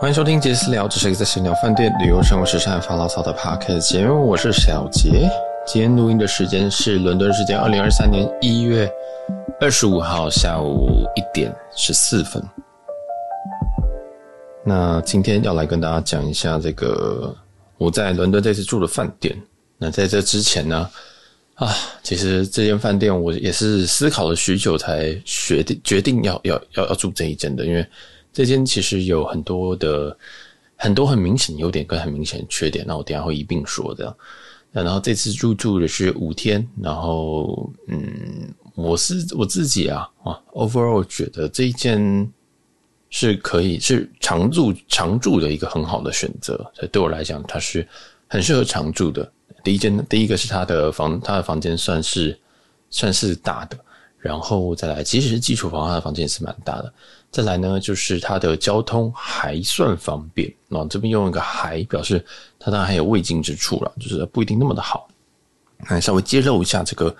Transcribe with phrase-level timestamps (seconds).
[0.00, 4.28] 欢迎收听杰私聊，这是一个在闲聊饭店、旅游、生活、时尚发牢骚的 podcast 节目。
[4.28, 5.28] 我是小杰。
[5.66, 8.88] 今天录音的时间是伦敦时间二零二三年一月
[9.60, 12.40] 二十五号下午一点十四分。
[14.64, 17.34] 那今天要来跟大家讲一下这个
[17.76, 19.36] 我在伦敦这次住的饭店。
[19.78, 20.88] 那在这之前呢，
[21.56, 21.74] 啊，
[22.04, 27.84] 其实这间饭店我也是思考了许久才决定决定要要要要住这一间的，因为。
[28.38, 30.16] 这间其实有很多的
[30.76, 34.16] 很多很明显优点跟很明显的缺点，那我等下会一并说的。
[34.70, 42.32] 然后这次入住的是五天，然后嗯，我是我自己啊啊，overall 觉得这一间
[43.10, 47.84] 是可以是常住常住的一个很好的选择，所以对我来讲，它是
[48.28, 49.28] 很适合常住的。
[49.64, 52.38] 第一间第一个是它的房，它的房间算是
[52.88, 53.76] 算是大的。
[54.18, 56.92] 然后再来，即使是基础房，它的房间也是蛮大的。
[57.30, 60.52] 再来呢，就是它的交通还算方便。
[60.66, 62.24] 那这边用一个“还”表示，
[62.58, 65.08] 它当然还有未尽之处了，就是不一定那么的好。
[65.88, 67.14] 来稍微揭露一下这个，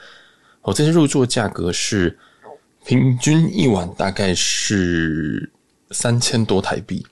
[0.63, 2.19] 我这次入住的价格是
[2.85, 5.49] 平均一晚大概是
[5.93, 7.07] 三千多台币。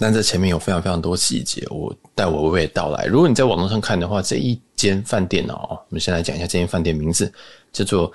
[0.00, 3.04] 但在前面有非常非常多细节，我待我娓娓道来。
[3.04, 7.32] 如果你在网络上看的话，这一间饭店哦，我们先来讲一下这间饭店名字，
[7.70, 8.10] 叫做。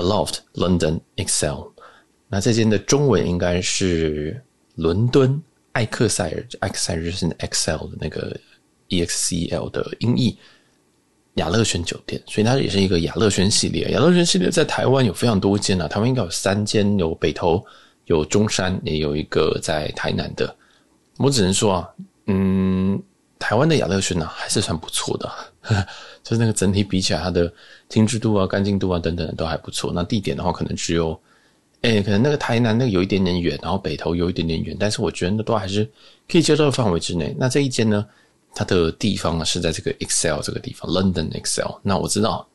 [0.00, 1.68] Aloft London Excel，
[2.28, 4.42] 那这间的中文应该是
[4.74, 8.36] 伦敦艾克塞尔，艾克塞尔就是 Excel 的那个
[8.88, 10.38] E X C L 的音译，
[11.34, 13.90] 雅乐轩酒店，所以它也是一个雅乐轩系列。
[13.90, 17.64] 雅乐轩系列在台湾有非常多间啊，台湾应该有三间，有北投，
[18.06, 20.56] 有中山，也有一个在台南的。
[21.18, 21.88] 我只能说啊，
[22.26, 23.02] 嗯。
[23.38, 25.30] 台湾的雅乐轩呢，还是算不错的，
[26.24, 27.50] 就是那个整体比起来，它的
[27.88, 29.92] 精致度啊、干净度啊等等都还不错。
[29.94, 31.18] 那地点的话，可能只有，
[31.82, 35.88] 哎、可能那个台南那个有一点点远，然后北投有一点点远，但是我觉得那都还是
[36.28, 37.32] 可以接受的范围之内。
[37.38, 38.04] 那这一间呢，
[38.54, 41.76] 它的地方呢是在这个 Excel 这个地方，London Excel。
[41.82, 42.46] 那我知道，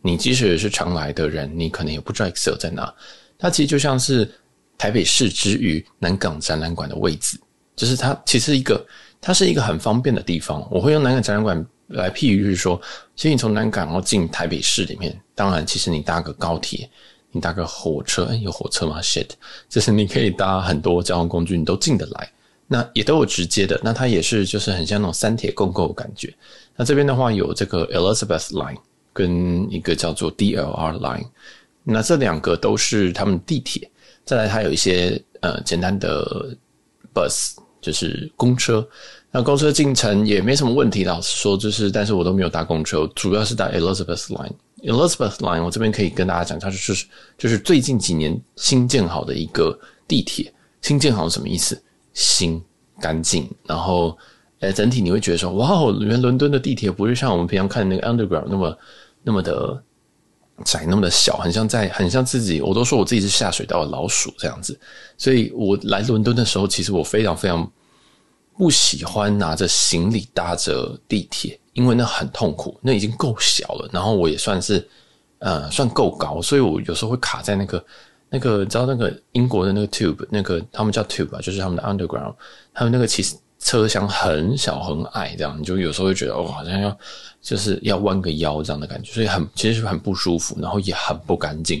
[0.00, 2.92] 你即使是常来的人，你可能也不知道 Excel 在哪。
[3.38, 4.26] 它其实就像是
[4.78, 7.38] 台北市之于南港展览馆的位置，
[7.76, 8.82] 就是它其实一个。
[9.20, 12.80] 它是一个很方便的地方，我会用南港展览馆来譬喻，就是说，
[13.14, 16.88] 其实你从南港然后进台北市里面，当然，其实你搭个高铁，
[17.30, 19.28] 你搭个火车，欸、有火车吗？shit，
[19.68, 22.32] 就是你可以搭很多交通工具，你都进得来，
[22.66, 26.32] 那也都有直接的，那它也是就是很像那种三铁共构感觉。
[26.76, 28.78] 那这边的话有这个 Elizabeth Line
[29.12, 31.26] 跟一个叫做 DLR Line，
[31.84, 33.90] 那这两个都是他们地铁，
[34.24, 36.56] 再来它有一些呃简单的
[37.12, 37.56] bus。
[37.80, 38.86] 就是公车，
[39.30, 41.04] 那公车进城也没什么问题。
[41.04, 44.52] 老实说，就是，但是我都没有搭公车，主要是搭 Elizabeth Line。
[44.82, 50.52] Elizabeth Line，我这边可以跟大家讲，它就是就是最近几年新建好的一个地铁。
[50.82, 51.80] 新建好什么意思？
[52.14, 52.62] 新、
[53.00, 54.16] 干净，然后
[54.60, 58.78] 呃，整体你会觉得说，哇哦，原来伦敦的地铁不是像我们平常看的那个 Underground 那么
[59.22, 59.82] 那么的
[60.64, 64.78] 窄，那么的小，很像在很像自己，我都说我自己是下水道的老鼠这样子。
[65.18, 67.70] 所以我来伦敦的时候，其实我非常非常
[68.56, 74.86] 不喜欢拿着行李搭着地铁，因为那很痛苦，那已经够小了，然后我也算是
[75.38, 77.84] 呃算够高，所以我有时候会卡在那个
[78.28, 82.34] 那个，你知道那个英国的那个 tube，那个他们叫 tube 啊，就是他们的 underground，
[82.72, 86.98] 他们那个其实车厢很小很矮，这样你就有时候会觉得哦，好像要
[87.40, 91.78] 就是要弯个腰这样的感觉，所以很其实很不舒服，然后也很不干净，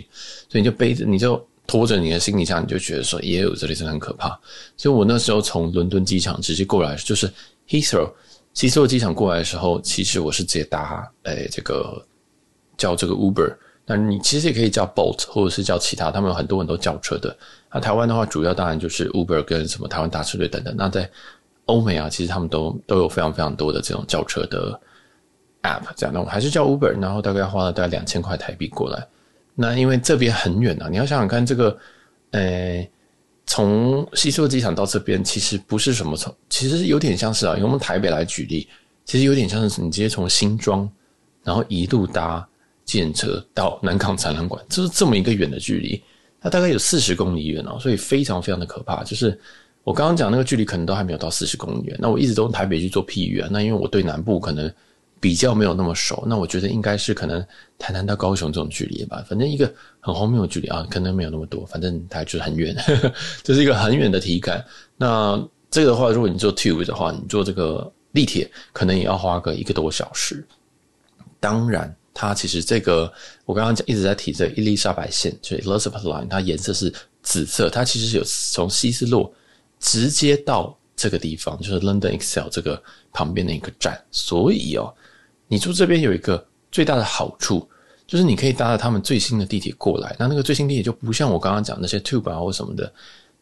[0.48, 1.44] 所以你就背着你就。
[1.66, 4.36] 拖着你的行李箱，你就觉得说，也有这里真的很可怕。
[4.76, 7.32] 所以我那时候从伦敦机场直接过来，就是
[7.68, 8.10] Heathrow
[8.54, 12.04] 希斯罗机场过来的时候，其实我是直接搭诶、这个
[12.76, 13.54] 叫这个 Uber。
[13.86, 17.36] 那你其实也可以叫 Bolt，或者是叫其他，他们有很多很多叫车的。
[17.72, 20.74] 那台湾的话，主要当然就是 Uber 跟什么台湾大车队等等。
[20.76, 21.08] 那在
[21.70, 24.78] 欧美啊，其实他们都都有非常非常多的这种叫车的
[25.62, 29.06] App，这样的，我还是叫 Uber，然后大概花了大概两千块台币过来。
[29.54, 31.76] 那因为这边很远啊，你要想想看，这个，
[32.30, 32.86] 呃、
[33.46, 38.66] 从希斯罗机场到这边其实不是什么从，其实有点像是啊，用我们台北来举例，
[39.04, 40.88] 其实有点像是你直接从新庄，
[41.42, 42.46] 然后一路搭
[42.84, 46.02] 计程车到南港展览馆，就是这么一个远的距离，
[46.40, 49.04] 它大概有四十公里远哦，所以非常非常的可怕。
[49.04, 49.38] 就是
[49.84, 54.72] 我刚刚讲那个距离可能都还没有到四十公里远，那我一直都用台北去做譬喻啊，那因为我对南部可能。
[55.22, 57.46] 比较没有那么熟，那我觉得应该是可能
[57.78, 62.74] 台南到高雄这种距离吧，反正一个很荒谬的距离啊，可能没有那么多，反正它就是很远，
[63.44, 64.64] 这是一个很远的体感。
[64.96, 65.38] 那
[65.70, 70.42] 这个的话，如果你坐 Tube 的话，你坐这个地铁可能也要花个一个多小时。
[71.38, 73.12] 当然，它其实这个
[73.44, 76.90] 我刚刚讲一直在提这伊丽莎白线，就是 Elizabeth Line，它颜色是
[77.22, 79.30] 紫色，它其实是有从希斯洛
[79.80, 80.76] 直接到。
[80.96, 83.98] 这个地方，就是 London EXCEL 这个旁边的一个站。
[84.10, 84.94] 所以哦，
[85.48, 87.66] 你住这边有一个最大的好处，
[88.06, 90.14] 就是你可以搭着他们最新的地铁过来。
[90.18, 92.92] 那那个最新地铁就不像我刚刚讲那些 Tube 啊或什么的，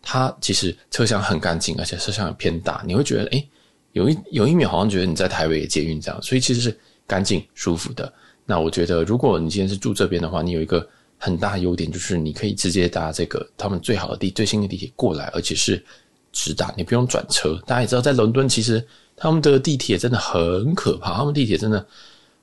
[0.01, 3.49] 它其实车厢很干净，而且车厢也偏大，你会觉得诶，
[3.91, 8.13] 有一有一秒好像觉得你在台北也捷运这样，所以其实是干净舒服的。
[8.47, 10.89] 那我觉得，如果你今天是住这边的话，你有一个
[11.19, 15.85] 很大的优点，就是你可以直接搭这个他们最好的地最新的地铁过来，而且是
[16.33, 17.61] 直达，你不用转车。
[17.67, 18.85] 大家也知道，在伦敦其实
[19.17, 21.87] 他们的地铁真的很可怕，他们地铁真的，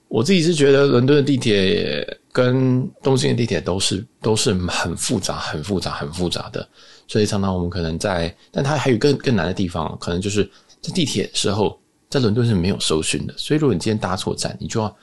[0.08, 6.68] 我自己是觉得伦敦的地铁跟东京的地铁都是都是很复杂、很复杂、很复杂的。
[7.08, 10.44] 所以常常我们可能在，但它还有更更难的地方，可能就是
[10.82, 11.80] 在地铁的时候，
[12.10, 13.34] 在伦敦是没有搜寻的。
[13.38, 14.96] 所以如果你今天搭错站，你就要。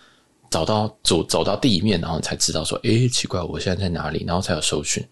[0.50, 4.23] 找到走走到地面，然后你才知道说，诶，奇怪，我现在在哪里？
[4.26, 5.02] 然后才有搜寻。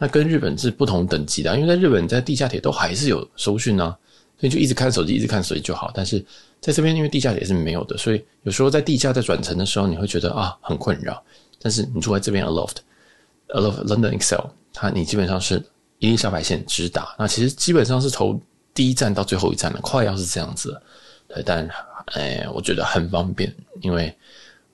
[0.00, 3.96] 那跟日本是不同等级的，因为在日本，在地下铁都还是有搜寻呢，
[4.40, 5.90] 所以就一直看手机，一直看手机就好。
[5.92, 6.24] 但是
[6.60, 11.20] 在这边，因为地下铁是没有的，所以有时候在地下在转乘的时候，你会觉得啊很困扰。
[11.60, 15.60] 但是你住在这边，Aloft，Aloft London EXCEL，它你基本上是
[15.98, 18.40] 伊丽莎白线直达，那其实基本上是从
[18.72, 20.80] 第一站到最后一站的，快要是这样子。
[21.26, 21.68] 对，但
[22.14, 24.16] 哎，我觉得很方便，因为。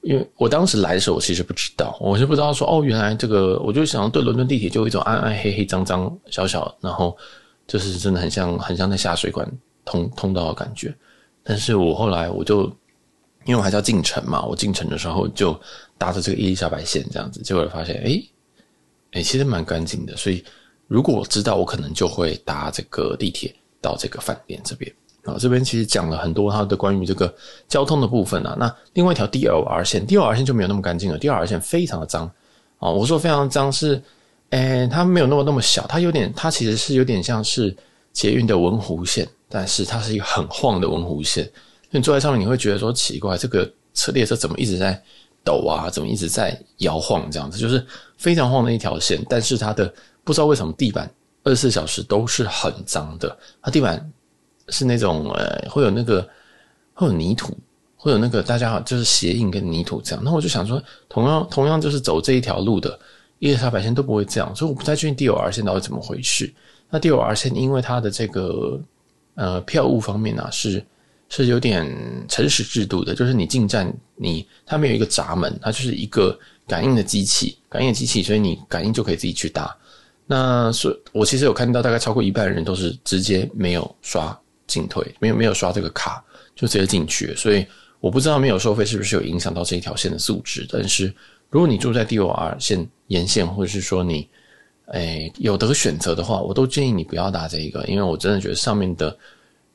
[0.04, 7.16] 因为我当时来的时候，我其实不知道，我是不知道说哦，原来这个，我就想对伦敦地铁就有一种暗暗黑黑脏脏小小，然后
[7.66, 9.50] 就是真的很像很像在下水管
[9.82, 10.94] 通通道的感觉。
[11.42, 12.64] 但是我后来我就
[13.46, 15.58] 因为我还是要进城嘛，我进城的时候就
[15.96, 18.30] 搭着这个伊丽莎白线这样子，结果发现诶
[19.12, 20.14] 诶其实蛮干净的。
[20.16, 20.44] 所以
[20.86, 24.94] 如果我知道，我可能就会搭这个地铁到这个饭店这边。
[25.24, 27.34] 啊，这边其实讲了很多它的关于这个
[27.66, 28.54] 交通的部分啊。
[28.58, 31.18] 那另外一条 DLR 线，DLR 线就没有那么干净了。
[31.18, 32.30] DLR 线非常的脏
[32.78, 32.90] 啊！
[32.90, 34.02] 我说非常脏是，
[34.50, 37.74] 诶，它没有那么那么小，它有点，它其实是有点像是
[38.12, 41.50] 捷运的文湖线，但是它是一个很晃的文湖线。
[41.90, 45.02] 你坐在上面，你会觉得说奇怪，这个车列车怎么一直在
[45.42, 45.88] 抖啊？
[45.88, 47.30] 怎么一直在摇晃？
[47.30, 47.82] 这样子就是
[48.18, 49.24] 非常晃的一条线。
[49.26, 49.90] 但是它的
[50.22, 51.10] 不知道为什么地板
[51.44, 54.06] 二十四小时都是很脏的，它地板。
[54.68, 56.28] 是那种呃，会有那个
[56.94, 57.56] 会有泥土，
[57.96, 60.22] 会有那个大家好就是鞋印跟泥土这样。
[60.24, 62.98] 那我就想说，同样同样就是走这一条路的
[63.38, 66.52] 伊丽莎白线都不会这样，所以我不太确定 DOR 线到底怎么回事。
[66.90, 68.80] 那 DOR 线因为它的这个
[69.34, 70.84] 呃票务方面啊，是
[71.28, 71.86] 是有点
[72.28, 76.38] 诚实制度的，就是你进站你它没有一个闸门，它就是一个
[76.68, 79.76] 感应的机器，感应的机器，所以你感应就可以自己去搭。
[80.26, 84.38] 那所我其实有看到大概超过一半人都是直接没有刷。
[84.66, 86.24] 进退没有没有刷这个卡
[86.54, 87.66] 就直接进去，所以
[88.00, 90.66] 我不知道没有收费是不是有影响到这一条线的素质。
[90.70, 91.12] 但是
[91.50, 94.28] 如果你住在 DOR 线沿线，或者是说你
[94.86, 99.16] 诶有得选择的话，我都建议你不要搭这一个，因为我真的觉得上面的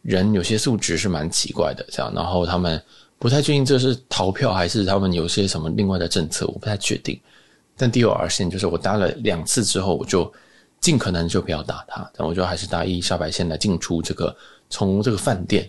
[0.02, 2.82] 人有些素质是蛮奇怪的，这样，然后他们
[3.18, 7.20] 不太确定这是逃票还是他们有些什么另外的政策，我不太确定。
[7.76, 10.32] 但 DOR 线就是我搭了两次之后，我就
[10.82, 14.36] 尽可能就不要打它，但我觉得还是搭伊丽莎白线来进出这个。
[14.72, 15.68] 从这个饭店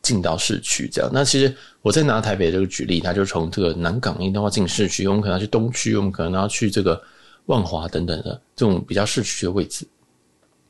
[0.00, 1.10] 进到市区，这样。
[1.12, 6.98] 那其实我在拿台北这个举例，它就从这个南港一定要进市区，我们可能要去东区，我们可能要去这个
[7.44, 9.86] 万华等等的这种比较市区的位置。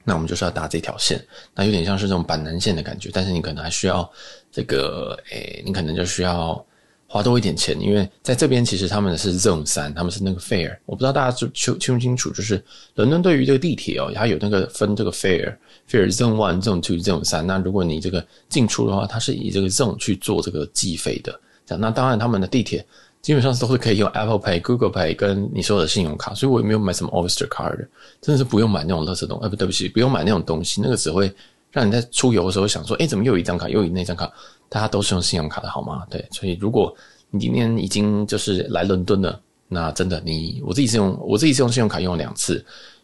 [0.02, 4.10] 那我们就是要搭这条线，那有点像是这种板南线的感觉，但是你可能还需要
[4.50, 6.66] 这个，诶，你可能就需要。
[7.10, 12.62] 花多一点钱，因为在这边其实他们是 Zone 三，他们是那个 Fare，我不知道大家就清清不清楚，就是
[12.96, 17.46] 伦敦对于这个地铁哦，它有那个分这个 Fare，Fare Zone One、Zone Two、Zone 三。
[17.46, 21.32] 那如果你这个进出的话，它是以这个 Zone 去做这个计费的。
[21.64, 22.84] 这样，那当然他们的地铁
[23.22, 27.88] 基本上都是可以用 Apple Pay、Google Pay 跟你说的信用卡，所以我也没有买什么 Oyster Card，
[28.20, 29.46] 真的是不用买那种垃圾东西。
[29.46, 31.32] 哎，不对不起，不用买那种东西，那个只会
[31.70, 34.30] 让你在出游的时候想说，哎，怎么又有一张卡，又有那张卡。
[34.70, 36.06] 大家都是用信用卡的好吗？
[36.10, 36.94] 对，所以如果
[37.30, 42.62] 你今天已经就是来伦敦了，那真的你我自己是用我自己是用信用卡用了两次，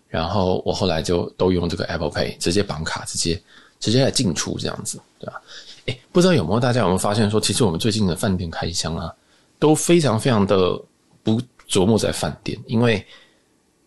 [0.08, 3.42] 然后我后来就都用这个 Apple Pay 直接绑卡，直接
[3.80, 5.40] 直接来进出这样子，对吧？
[5.86, 9.10] 诶，不知道有没有大家有没有发现说，其实我们最近的饭店开箱啊，
[9.58, 10.78] 都非常非常的
[11.22, 13.02] 不琢磨在饭店，因为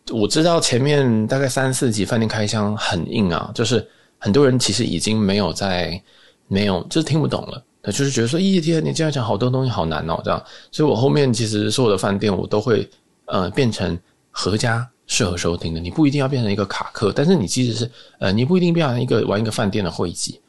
[0.10, 3.88] 我知道前面大概三四集饭店开箱很硬啊，就是
[4.28, 6.02] 很多人其实已经没有在。
[6.50, 7.62] 没有，就是听不懂了。
[7.84, 10.42] 他就是觉得说，咦天，你这样讲好多东西好难哦，这样。
[10.72, 12.90] 所以我后面其实所有的饭店我都会
[13.26, 14.00] 呃变成
[14.32, 15.80] 合家适合收听的。
[15.82, 20.40] 你不一定要变成一个卡客，但是你即使是呃，你不一定变成一个玩一个饭店的会籍。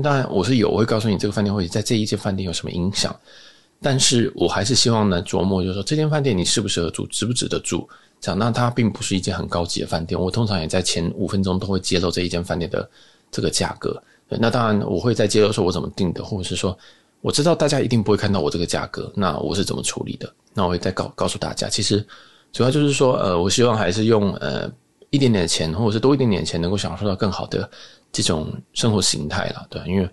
[0.00, 3.12] 当然我是有，我会告诉你这个饭店会籍在这一间饭店有什么影响。
[3.82, 7.88] 但是我还是希望能琢磨，就是说这间饭店你适不适合住，值不值得住。
[8.20, 10.20] 这样，那它并不是一间很高级的饭店。
[10.20, 12.88] 我通常也在前五分钟都会揭露这一间饭店的
[13.30, 14.02] 这个价格。
[14.28, 16.76] 那当然我会在接着说我怎么定的，或者是说
[17.20, 20.30] 我知道大家一定不会看到我这个价格，那我是怎么处理的？
[20.52, 22.06] 那我会再告告诉大家，其实
[22.52, 24.70] 主要就是说，呃，我希望还是用呃
[25.10, 27.68] 一点点钱，或者是多一点点钱，能够享受到更好的
[28.12, 30.08] 这种生活形态了，对，因为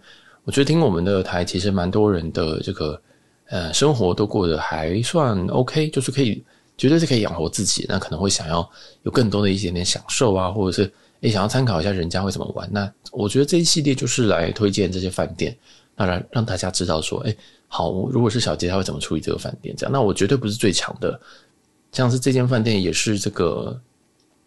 [0.46, 3.02] 我觉得听我们的台，其实蛮多人的这个
[3.50, 6.44] 呃生活都过得还算 OK，就是可以。
[6.78, 8.70] 绝对是可以养活自己，那可能会想要
[9.04, 10.94] 有更多的一点点享受啊，或者是
[11.26, 12.70] 也想要参考一下人家会怎么玩。
[12.72, 15.58] 那我觉得这一系列就是来推荐这些饭店，
[15.96, 17.36] 那让让大家知道说，诶
[17.68, 19.76] 好，如果是小杰他会怎么处理这个饭店？
[19.76, 21.20] 这样，那我绝对不是最强的，
[21.92, 23.80] 像是这间饭店也是这个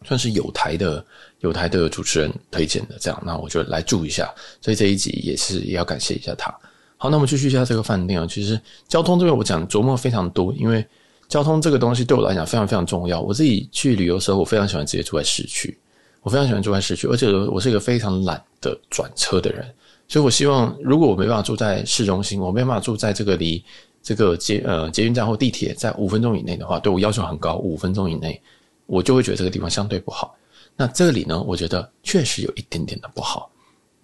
[0.04, 1.04] 算是有台的
[1.40, 4.32] 有台的主持人推荐的，这样，那我就来住一下。
[4.60, 6.54] 所以这一集也是也要感谢一下他。
[6.96, 8.26] 好，那我们继续一下这个饭店啊。
[8.26, 10.86] 其实交通这边我讲琢磨非常多，因为。
[11.28, 13.20] 交通这个东西对我来讲非常非常重要。
[13.20, 15.78] 我自己去旅游的时候，我非常喜欢直接住在市区。
[16.22, 19.66] 我非常喜欢住在市区，而且我是一个非常懒得转车的人。
[20.06, 23.62] 所以我希望，如果我没办法住在市中心，我没办法住在这个离
[24.02, 28.40] 这个捷呃捷运站或地铁在五分钟以内的话，对我要求很高，五分钟以内，
[28.86, 30.34] 我就会觉得这个地方相对不好。
[30.76, 33.50] 那这里呢，我觉得确实有一点点的不好。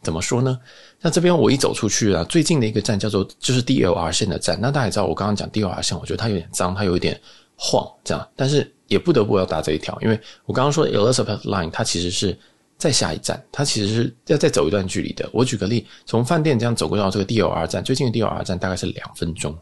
[0.02, 0.60] 怎么说呢？
[1.00, 4.58] 那这边我一走出去啊，最近的一个站叫做就是 DLR 线的站。
[4.60, 7.18] 那大家也知道，我刚刚讲 DLR 线，我觉得它有点脏，它有一点
[7.56, 8.28] 晃，这样。
[8.36, 12.36] 但是也不得不要搭这一条，因为我刚刚说 Elizabeth Line 它其实是
[12.76, 15.28] 在下一站，它其实是要再走一段距离的。
[15.32, 19.56] 我举个例，从饭店这样走过到这个 DLR 站，最近的 DLR 站大概是两分钟，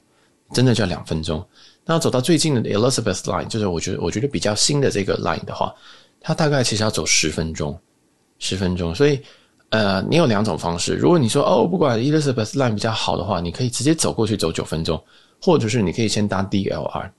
[0.53, 1.45] 真的就要两分钟。
[1.85, 5.75] 那走到最近的 Elizabeth Line，就是我觉得我觉得比较新的这个 line 的话，
[6.21, 7.79] 它大概其实要走十分钟，
[8.39, 9.21] 十分钟，所以。
[9.73, 10.93] 呃，你有两种方式。
[10.97, 15.03] 如果你说哦，不管 Elizabeth Line 比较好的话，你可以直接走过去走九分钟，
[15.41, 17.11] 或者是你可以先搭 DLR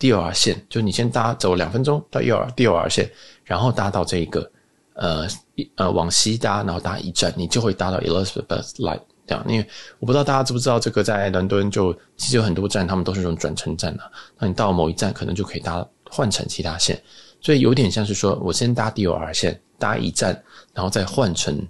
[0.00, 3.08] DOR 线，就你先搭走两分钟到 DOR DOR 线，
[3.44, 4.50] 然后搭到这个
[4.94, 5.28] 呃
[5.76, 9.44] 呃往西搭，然后搭一站，你就会搭到 Elizabeth Line 这样。
[9.46, 9.66] 因为
[9.98, 14.12] 我不知道大家知不知道，这个在伦敦就其实有很多站，他们都是这种转乘站的。
[14.38, 17.00] 那你到某一站可能就可以搭换乘其他线，
[17.40, 20.42] 所以有点像是说我先搭 DOR 线搭一站，
[20.74, 21.64] 然后再换乘。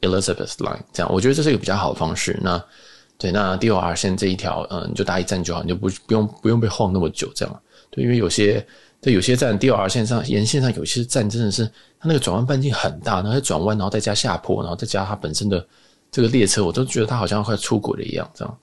[0.00, 2.38] Elizabeth Line 这样，我觉得这是一个比较好的方式。
[2.42, 2.62] 那
[3.16, 7.62] 对，那 DOR 线这一条，嗯，你就搭一站就好，你就不不用不用被晃那么久，这样。
[7.94, 8.66] 对，因为有些
[9.00, 11.64] 对有些站 DOR 线上沿线上有些站真的是
[11.98, 15.64] 它那个转弯半径很大，然后转弯，然后再加下坡，然后再加它本身的
[16.10, 18.58] 这个列车，我都觉得它好像快出轨了一样，这样。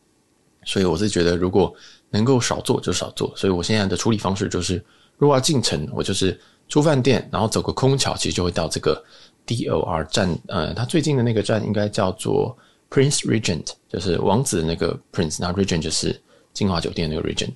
[0.65, 1.73] 所以我是觉得，如果
[2.09, 3.33] 能够少坐就少坐。
[3.35, 4.83] 所以我现在的处理方式就是，
[5.17, 9.03] 如果要进城，我就是出饭店，然后走个空桥，其实就会到这个。
[9.47, 12.55] DOR 站，呃，它最近的那个站应该叫做
[12.91, 16.21] Prince Regent，就是王子的那个 Prince，那 Regent 就是
[16.53, 17.49] 金华酒店那个 Regent。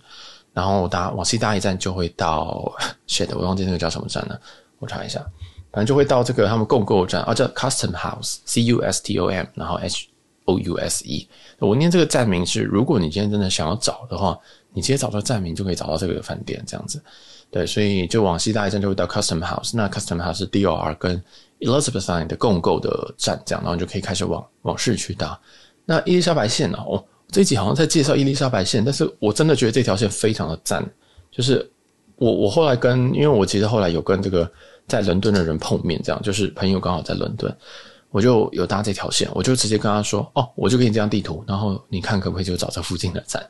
[0.55, 2.73] 然后搭往西搭一站就会到，
[3.07, 4.39] shit，我忘记那个叫什么站了，
[4.79, 5.19] 我查一下，
[5.71, 10.07] 反正就会到这个他们共购站，啊叫 Custom House，C U S T O M，然后 H
[10.45, 11.27] O U S E。
[11.59, 14.39] 我念这个站名是，如果你今天真的想要找的话，
[14.73, 17.03] 你直接找到站名就可以找到这个饭店，这样子。
[17.51, 21.21] 对，所以就往西搭一站就会到 Custom House，那 Custom House 是 D O R 跟
[21.59, 25.39] Elizabeth 的共购的站，这样，然后你就可以开始往往市区搭。
[25.85, 26.77] 那伊丽莎白线呢？
[26.79, 30.85] 哦，这一集好像在介绍伊丽莎白线，但是我真的觉得这条线非常的赞。
[31.31, 31.69] 就是
[32.15, 34.49] 我我后来跟，因为我其实后来有跟这个
[34.87, 37.53] 在伦敦的人碰面，这样就是朋友刚好在伦敦，
[38.09, 43.45] 我就有搭这条线，我就直接跟他说，哦，我就给你这张地图，然后你看可不可以就找这附近的站。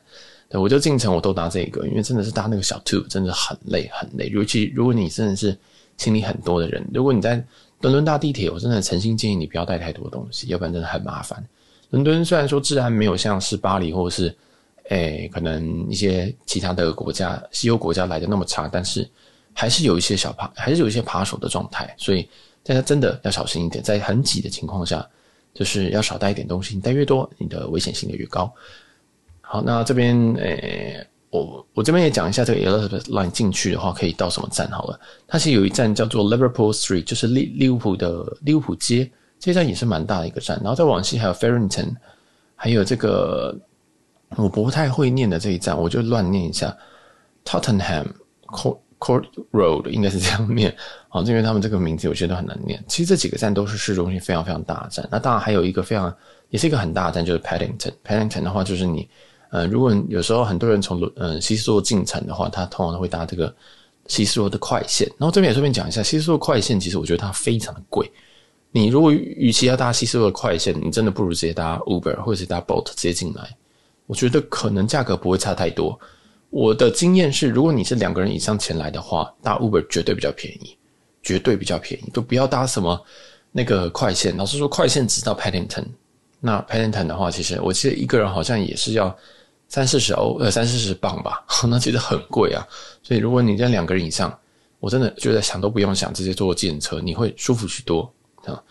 [0.48, 5.56] 对，我就进城我都搭这个，因为真的是搭那个小 tube 真的很累很累，尤其如果你真的是
[5.96, 7.34] 行李很多的人，如果你在
[7.80, 11.44] 伦敦搭地铁，我真的诚心建议你不要带太多东西，要不然真的很麻烦。
[11.90, 14.34] 伦敦虽然说治安没有像是巴黎或者是
[14.88, 19.08] 诶、可能一些其他的国家西欧国家来的那么差，但是
[19.52, 22.28] 还是有一些小扒，还是有一些扒手的状态，所以
[22.62, 25.04] 大家真的要小心一点，在很挤的情况下，
[25.52, 28.52] 就是要少带一点东西，你带越多，你的危险性就越高。
[29.40, 31.06] 好，那这边诶。
[31.28, 34.98] 我我这边也讲一下这个 Elizabeth Line 进去的话可以到什么站好了。
[35.26, 39.10] 它其实有一站叫做 Liverpool Street，就是利利物浦的利物浦街，
[39.46, 40.58] 这站也是蛮大的一个站。
[40.62, 41.94] 然后再往西还有 Farrington，
[42.56, 43.56] 还有这个
[44.36, 46.76] 我不太会念的这一站，我就乱念一下
[47.44, 48.06] Tottenham
[48.46, 50.74] Court Court Road，应该是这样念。
[51.08, 52.82] 好， 因为他们这个名字有些都很难念。
[52.88, 55.08] 其实这几个站都是市中心非常非常大的站。
[55.10, 56.12] 那当然还有一个非常
[56.50, 57.92] 也是一个很大的站，就是 Paddington。
[58.04, 59.08] Paddington 的话就是你。
[59.50, 63.54] 呃，如果有时候很多人从呃希斯罗进城的话，他通常都会搭这个
[64.08, 65.08] 西斯罗的快线。
[65.18, 68.10] 然后这边也顺便讲一下，西斯罗快线其实我觉得它非常的贵。
[68.76, 73.56] 你如果与其要搭西斯的快线，你真的不如直接搭 Uber 或者是搭 Bolt 直接进来。
[74.06, 75.98] 我觉得可能价格不会差太多。
[76.50, 80.76] 我的经验是，如果你是两个人以上前来的话，搭 Uber 绝对比较便宜，
[81.22, 82.10] 绝对比较便宜。
[82.10, 83.02] 都不要搭什么
[83.50, 84.36] 那个快线。
[84.36, 85.86] 老实说，快线直到 Paddington。
[86.38, 89.16] 那 Paddington 的话，其实我记得一个人好像也是要
[89.68, 92.62] 三四十欧，呃，三四十磅吧， 那其实很贵啊。
[93.02, 94.38] 所以如果你在两个人以上，
[94.80, 98.12] 我真的觉得想都不用想，直接坐计程车，你会舒服许多
[98.54, 98.62] 啊。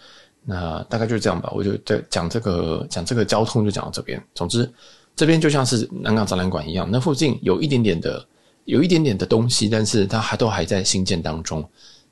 [0.43, 1.51] 那大概就是这样吧。
[1.55, 4.23] 我就在讲这个讲这个交通，就讲到这边。
[4.33, 4.71] 总之，
[5.15, 8.25] 这边就像是南港展览馆一样，那附近有一点点的。
[8.65, 11.63] 有一点点的东西，但是它还都还在兴建当中。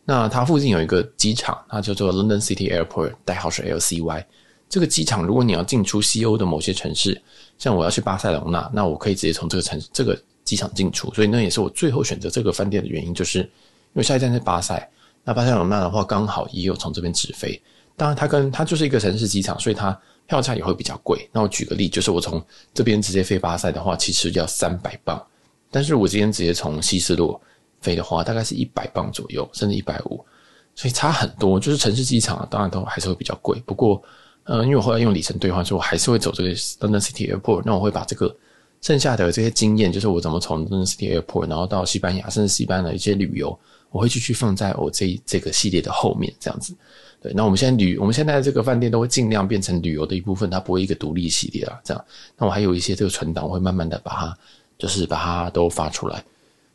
[0.06, 4.24] 那它附近有一个机场，它叫做 London City Airport，代号是 LCY。
[4.70, 7.20] 这个机场，如果你要进出西欧的某些城市，
[7.58, 11.12] 像我要去巴塞隆纳，那我可以直接从这个城这个机场进出。
[11.16, 13.48] 所以那也是我最后选择这个饭店的原因，就是因
[13.94, 14.88] 为下一站是巴塞。
[15.24, 17.62] 那巴塞罗那的话，刚好也有从这边直飞。
[17.96, 21.30] 当然，它跟它就是一个城市机场，所以它票价也会比较贵。
[21.32, 25.22] 那我举个例，就是我从这边直接飞巴塞的话，其实要三百磅。
[25.70, 27.40] 但是我今天直接从希斯洛
[27.82, 30.24] 飞的话，大概是一百磅左右，甚至一百五，
[30.76, 31.60] 所以差很多。
[31.60, 33.62] 就是城市机场啊，当然都还是会比较贵。
[33.66, 34.02] 不过，
[34.46, 37.62] 呃，因为我后来用里程兑换，所以我还是会走这个 London City Airport。
[37.66, 38.36] 那我会把这个
[38.82, 43.58] 剩下的这些经验，就是我怎么从 London City Airport，然后到西班牙，甚至西班牙的一些旅游，
[43.94, 46.76] 我会继续放在我这这个系列的后面，这样子。
[47.22, 51.80] 对，那我们现在旅，我们现在这个饭店都会尽量变成旅游的一部分，它不会一个独立系列啊。
[51.82, 52.06] 这样，
[52.38, 54.38] 那我还有一些这个存档，我会慢慢的把它。
[54.76, 56.22] 就是把它都发出来。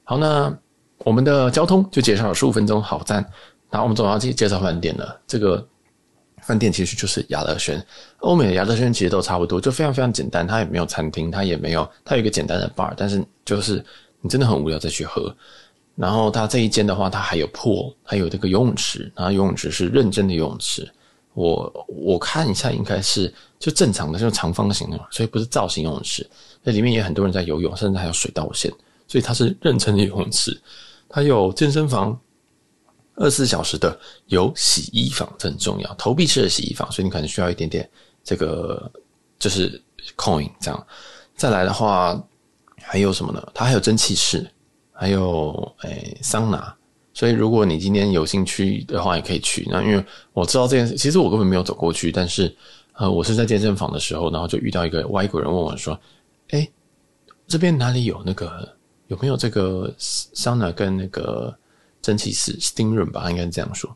[0.04, 0.56] 好，那
[0.98, 3.22] 我们的交通就介绍了十五分钟，好赞。
[3.70, 5.20] 那我们总要去介绍饭店了。
[5.26, 5.66] 这个
[6.40, 7.84] 饭店其实就是雅乐轩，
[8.20, 10.46] 欧美的雅乐轩其实都差不多，就非常非常简单。
[10.46, 13.84] 它也没有餐厅，它也没有，它有一个简单的 bar，但是就是
[14.22, 15.34] 你真的很无聊再去喝。
[15.98, 20.88] 然后它这一间的话，它还有 pool，还有这个游泳池，然后游泳池是认真的游泳池。
[21.34, 26.28] 我我看一下，应该是就正常的，就长方形的嘛，所以不是造型游泳池。
[26.62, 28.72] 那里面也很多人在游泳，甚至还有水道线，
[29.06, 30.60] 所以它是认真的游泳池。
[31.08, 32.18] 它有健身房，
[33.16, 37.88] 二十四小时的，有洗衣房，这很重要，投币式的洗衣房，所以你可能需要一点点
[38.22, 38.90] 这个
[39.38, 39.80] 就是
[40.16, 40.86] coin 这样。
[41.36, 42.20] 再来的话，
[42.82, 43.48] 还有什么呢？
[43.54, 44.48] 它还有蒸汽室，
[45.00, 46.74] 还有诶、桑拿。
[47.14, 49.66] 所以，如果你今天有兴趣的话，也可以去。
[49.70, 52.12] 那因为我知道这件事，其实我根本没有走过去。
[52.12, 52.54] 但是，
[52.94, 55.98] 呃，我是在健身房的时候，然后就遇到一个外国人问我说
[56.50, 56.68] ：“哎，
[57.46, 58.68] 这边哪里有那个
[59.08, 61.52] 有没有这个桑拿跟那个
[62.00, 63.30] 蒸汽室 （steam room） 吧？
[63.30, 63.88] 应该这样说。”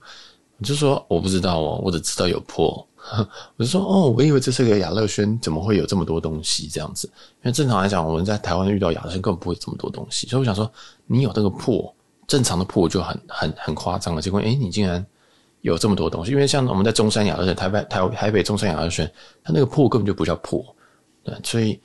[0.58, 2.86] 我就说：“我不知道哦，我只知道有 pool。”
[3.56, 7.06] 我就说：“哦，我以为这是个雅乐轩，怎么会有这么多东西这样子？
[7.42, 10.26] 因为正常来讲，我们在台湾遇到雅乐轩根本不会这么多东西。
[10.28, 10.70] 所以我想说，
[11.06, 11.92] 你有这个破。”
[12.28, 15.04] 正常的破就很很很夸张了，结果诶，你竟然
[15.60, 16.30] 有这么多东西！
[16.30, 19.12] 因为像我们在中山雅乐轩、台北台台北中山雅乐轩，
[19.44, 20.64] 它那个破根本就不叫破，
[21.24, 21.78] 对，所以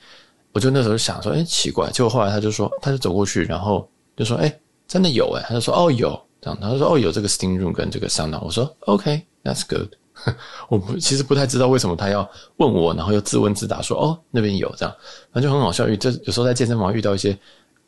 [0.52, 1.90] 我就那时候想说，诶，奇怪。
[1.90, 8.40] 结果后来他就说，他就走过去，然后就说，诶，真的有诶，他就说，哦有这样，他就说，哦有这个 steam room 跟这个 sauna。
[8.40, 9.92] 我说，OK，that's good。
[10.68, 14.94] 我不其实不太知道为什么他要问我，然后又自问自答说，哦那边有这样，
[15.32, 15.84] 反正就很好笑。
[15.84, 17.36] 因为这有时候在健身房遇到一些。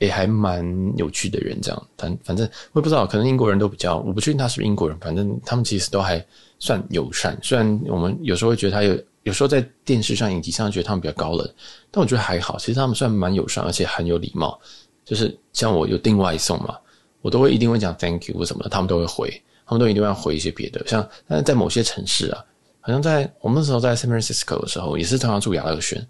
[0.01, 0.64] 也还蛮
[0.97, 6.25] 有趣的人，这样反反正我也不知道，可能英国人都比较，我不确定他是不是英国人，反正他们其实都还
[6.59, 7.38] 算友善。
[7.43, 11.47] 虽然我们有时候会觉得他有，有时候在电视上、影集上觉得他们比较高冷，
[11.90, 14.59] 但我觉得还好，其实他们算蛮友善，而且很有礼貌。
[15.05, 16.79] 就是像我有订外送嘛，
[17.21, 20.85] 我都会一定会讲 thank you 或什么的，他们都会回，他们都一定会回一些别的。
[20.85, 22.45] 像但是在某些城市啊，
[22.81, 26.05] 好像在我们那时候在 San Francisco 的时候，也是常常住雅乐轩。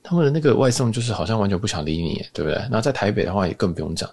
[0.00, 2.54] 他们的那个外送就是好像完全不想理你，对不对？
[2.54, 4.08] 然后在台北的话也更不用讲，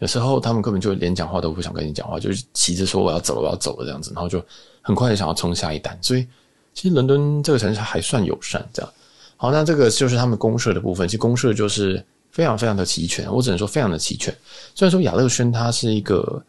[0.00, 4.44] 有时候他们根本就连讲话都不想跟你讲话，就是急着说我要走了，我要走了这样子，然后就
[4.82, 5.98] 很快的想要冲下一单。
[6.02, 6.26] 所以
[6.74, 8.92] 其实伦敦这个城市还算友善，这样。
[9.38, 14.32] 好，那这个就是他们公社的部分，其实公社就是非常非常的齐全，我只能说非常的齐全。
[14.74, 16.40] 虽然说雅乐轩它是一个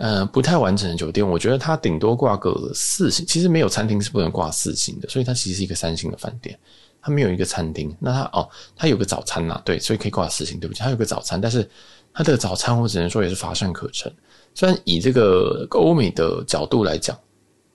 [0.00, 6.58] 呃不太完整的酒店，我觉得它顶多挂个四星，其实没有餐厅是不能挂四星的，所以它其实是一个三星的饭店。
[7.02, 11.66] 它没有一个餐厅，那它哦，它有个早餐呐，对，所以可以挂四星，对不起，它有个早餐，但是
[12.12, 14.12] 它的早餐我只能说也是乏善可陈。
[14.54, 17.18] 虽然以这个欧美的角度来讲，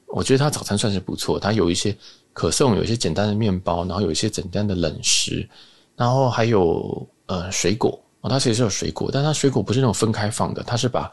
[0.08, 1.96] 我觉得它早餐算是不错，它有一些
[2.34, 5.50] 可颂，有一些简单的面包，然后有一些简单的冷食，
[5.96, 11.12] 然后还有呃水果哦，它其实是有水果，但它水果不是那种分开放的，它是把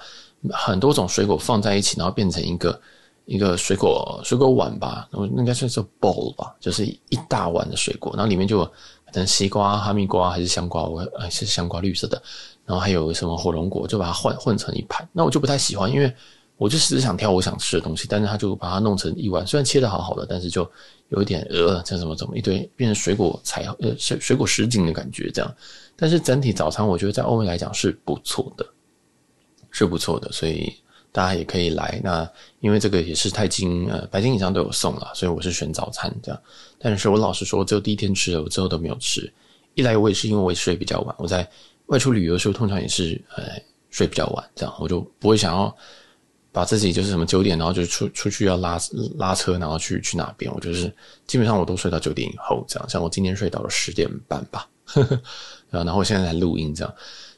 [0.50, 2.80] 很多种水果放在一起，然后变成一个。
[3.24, 12.20] 一个水果水果碗吧，我应该算是 bowl 吧，就是一大碗的水果，然后里面就可能西瓜、哈密瓜还是香瓜，我还是香瓜绿色的，
[12.66, 15.08] 然后还有什么火龙果，就把它混混成一盘。
[15.12, 16.12] 那我就不太喜欢，因为
[16.56, 20.68] 我就只是想挑我想吃的东西，但是他就把它弄成一碗，虽然切的好好的，但是就
[21.10, 25.54] 有一点呃，这怎么怎么一堆变成水果彩呃水水果实景的感觉这样。
[25.94, 28.66] 但是整体早餐我觉得在欧美来讲是不错的，
[29.72, 30.72] 是不错的，所以。
[31.14, 32.00] 大家也可以来。
[32.02, 32.26] 那
[32.60, 36.42] 因为这个也是钛金呃白金以上都有送了，所以我是选早餐这样。
[36.78, 39.30] 但是我老实说，只有第一天吃了，我之后都没有吃。
[39.74, 41.46] 一来我也是因为我也睡比较晚，我在
[41.88, 43.44] 外出旅游的时候通常也是呃
[43.90, 45.76] 睡比较晚，这样我就不会想要。
[46.50, 48.78] 把自己就是什么九点，然后就出出去要拉
[49.18, 50.52] 拉车，然后去去哪边？
[50.54, 50.90] 我就是
[51.26, 52.88] 基本上我都睡到九点以后，这样。
[52.88, 55.20] 像我今天睡到了十点半吧，呵呵，
[55.70, 56.94] 然后我现在在录音，这样。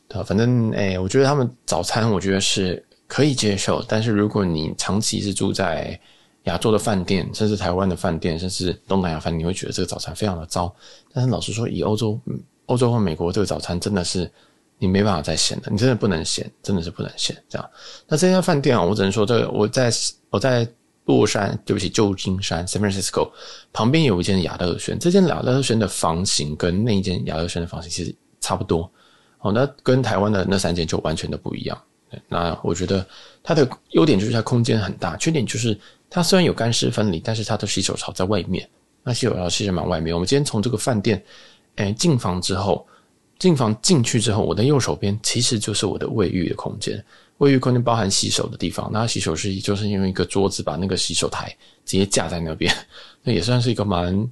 [0.08, 5.98] 对，反正诶、欸，我觉得他们早餐我觉得是可以接受，但是如果你长期是住在
[6.44, 10.74] 亚洲的饭店，甚至台湾的饭店，甚至东南亚饭店，你会觉得这个早餐非常的糟。
[11.12, 12.20] 但是老实说，以欧洲、
[12.66, 14.30] 欧洲或美国这个早餐真的是。
[14.76, 17.34] 你没办法再嫌了，你真的不能嫌，真的是不能嫌。
[17.48, 17.70] 这样，
[18.08, 19.90] 那这家饭店啊，我只能说，这个我在
[20.30, 20.68] 我在
[21.04, 23.30] 洛杉，对不起，旧金山 （San Francisco）
[23.72, 28.90] 旁边有一间雅乐轩，这间雅乐轩的房型跟那一间雅乐轩的房型其实差不多。
[29.44, 31.78] 哦，那跟台湾的那三间就完全的不一样。
[32.28, 33.06] 那我觉得
[33.42, 35.78] 它的优点就是它空间很大，缺点就是
[36.08, 38.66] 它虽然有干湿分离，但是它的洗手槽在外面。
[39.02, 40.14] 那洗手槽其实蛮外面。
[40.14, 41.22] 我们今天从这个饭店，
[41.76, 42.86] 哎，进房之后。
[43.36, 47.04] 进房进去之后，我的右手边其实就是我的卫浴的空间。
[47.38, 51.48] 卫浴空间包含洗手的地方，那洗手是就是用一个桌子把那个洗手台
[51.84, 52.72] 直接架在那边，
[53.24, 54.30] 那也算是一个蛮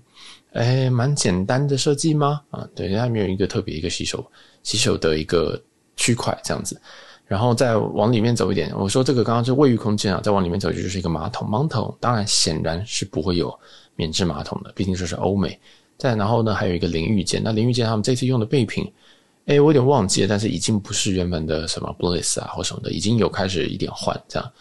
[0.53, 2.41] 诶蛮简单的设计吗？
[2.51, 4.25] 啊，对，它没有一个特别一个洗手
[4.63, 5.61] 洗手的一个
[5.97, 6.81] 区块这样子。
[7.27, 11.49] 然后再往里面走一点，我说这个刚刚是卫浴空间啊，再往里面走就是一个马桶。
[11.49, 13.59] 马桶当然显然是不会有
[13.97, 15.59] 免治马桶的，毕竟这是欧美。
[15.97, 17.41] 再然后呢，还有一个淋浴间。
[17.43, 18.85] 那淋浴间他们这次用的备品，
[19.47, 24.53] 哎，我有点忘记了，但是已经不是原本的什么 Bliss 啊或什么的，已经有开始一点换这样。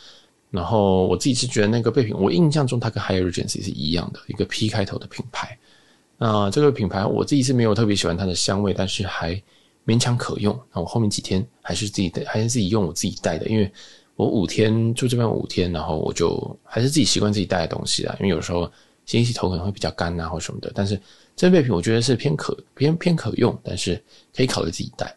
[0.49, 5.57] 然后我自己是觉得那个备品，我印象中它跟 Hyatt Regency 是一样的，一个 P 开头的品牌。
[6.17, 9.41] 那这个品牌我自己是没有特别喜欢它的香味，但是还
[9.91, 10.57] 勉强可用。
[10.73, 13.71] 那我后面几天还是自己的，还是自己用我自己带的，因为
[14.15, 18.15] 我五天住这边五天，然后我就还是自己习惯自己带的东西啦。
[18.19, 18.71] 因为有时候
[19.05, 20.97] 洗洗头可能会比较干啊或什么的，但是。
[21.33, 23.99] 这备品我觉得是偏可偏偏可用，但是
[24.35, 25.07] 可以考虑自己带。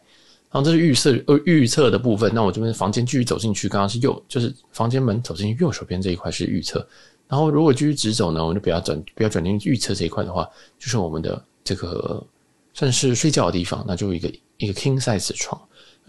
[0.49, 2.31] 然后这是预设呃预测的部分。
[2.33, 6.87] 那我这边房间继续走进去，刚刚是右，就是房间门走进去右手边这一块是预测。
[7.27, 12.25] 然后如果继续直走呢，我们就不要转不要转进预测这一块的话，就是我们的这个
[12.75, 15.59] 算是睡觉的地方，那就一个一个 king size 床。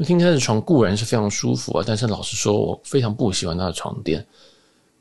[0.00, 4.22] king size 床固然是非常舒服啊，但是老实说，我非常不喜欢它的床垫。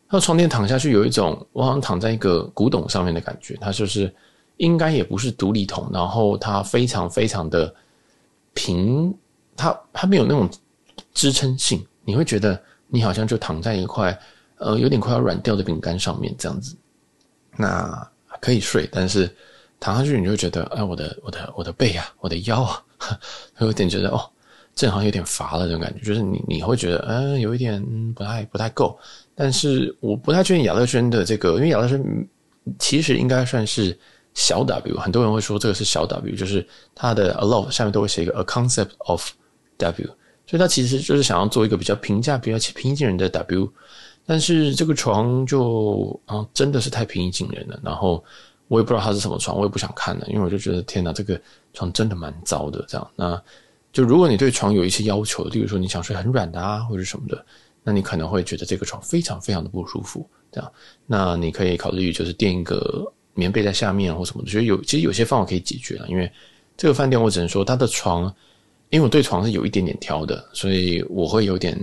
[0.08, 4.10] 它的床垫躺下去有一种我好像躺在一个古董上面的感觉，它就是。
[4.58, 7.76] 应该也不是独立筒，然后它非常非常的
[8.54, 9.14] 平，
[9.54, 10.50] 它它没有那种
[11.14, 14.18] 支撑性，你会觉得你好像就躺在一块
[14.56, 16.74] 呃有点快要软掉的饼干上面这样子，
[17.58, 19.30] 那可以睡，但是
[19.80, 22.84] 躺上去你就觉得哎，我的我的我的背啊，我的腰啊，
[23.60, 24.30] 有点觉得哦，
[24.76, 27.84] 正好有点乏了这种感觉，就是你你会觉得嗯、有一点
[28.14, 28.98] 不太不太够，
[29.34, 32.28] 但是我不太确定亚乐轩的这个，因为亚乐轩
[32.80, 33.98] 其实应该算是。
[34.38, 39.26] 小 W，很多人会说这个是小 W，就是它的 a love 下面都会写一个 a concept of
[39.78, 40.08] W，
[40.46, 43.72] 所以它其实就是想要做一个比较平价、比较平易近人的 W。
[44.26, 47.80] 但是这个床就啊，真的是太平易近人了。
[47.82, 48.22] 然后
[48.68, 51.40] 我也不知道它是什么床，我也不想看了，因为我就觉得天哪，这个
[51.74, 52.84] 床真的蛮糟的。
[52.88, 53.42] 这样，那
[53.94, 57.46] 就如果你对床有一些要求，例如说你想睡很软的啊，或者什么的，
[57.84, 60.28] 那你可能会觉得这个床非常非常的不舒服。
[60.52, 60.72] 这样，
[61.06, 63.12] 那你可以考虑就是垫一个。
[63.38, 66.08] 棉被在下面或什么的，觉得有其实有些方法可以解决了。
[66.08, 66.32] 因为
[66.78, 68.34] 这个饭店我只能说，它的床，
[68.90, 71.78] 因为我对床是有一点点挑的，所以我会有点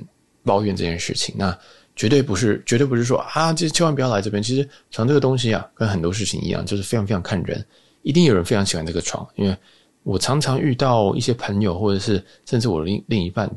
[0.44, 1.34] 抱怨这件事情。
[1.36, 1.54] 那
[1.94, 4.42] 绝对不是，绝对不是说啊，这千万不要来这边。
[4.42, 7.64] 其实床这个东西啊，跟很多事情一样，就是非常非常看人。
[8.02, 9.56] 一定有人非常喜欢这个床，因为
[10.02, 13.50] 我常常遇到一些朋友，或者是甚至我另另一半。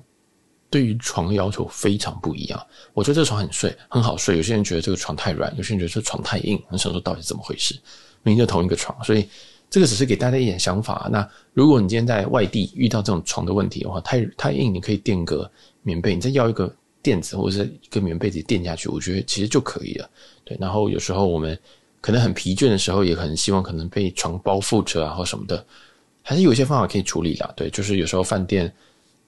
[0.67, 4.35] 对于床的要求非常不一样，我觉得这个床很睡，很好睡。
[4.35, 6.61] 有些人觉得这个床太软，有些人觉得这床太硬。
[6.67, 7.75] 很想说到底是怎么回事？
[8.23, 9.25] 明明就同一个床，所以
[9.69, 11.07] 这个只是给大家一点想法。
[11.09, 15.49] 那如果你今天在外地遇到这种床的问题的话，太太硬，你可以垫个
[15.81, 20.09] 棉被，你再要一个垫子或者是一个棉被子垫下去，我觉得其实就可以了。
[20.43, 21.57] 对，然后有时候我们
[22.01, 25.63] 可能很疲倦的时候，也很希望可能被床包覆着啊或什么的，
[26.23, 27.53] 还是有一些方法可以处理的。
[27.55, 28.73] 对，就是有时候饭店。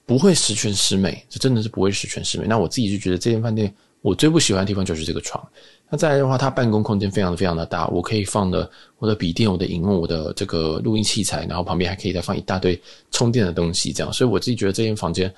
[0.08, 2.46] 不会十全十美，这真的是不会十全十美。
[2.46, 5.46] 那我自己就觉得这间饭店我最不喜欢的地方就是这个床。
[5.90, 14.10] 那再来的话，它办公空间非常非常的大，我可以放的我的笔电、我的荧幕、我的这个录音器材，然后旁边还可以再放一大堆充电的东西，这样。
[14.10, 15.30] 所以我自己觉得这间房间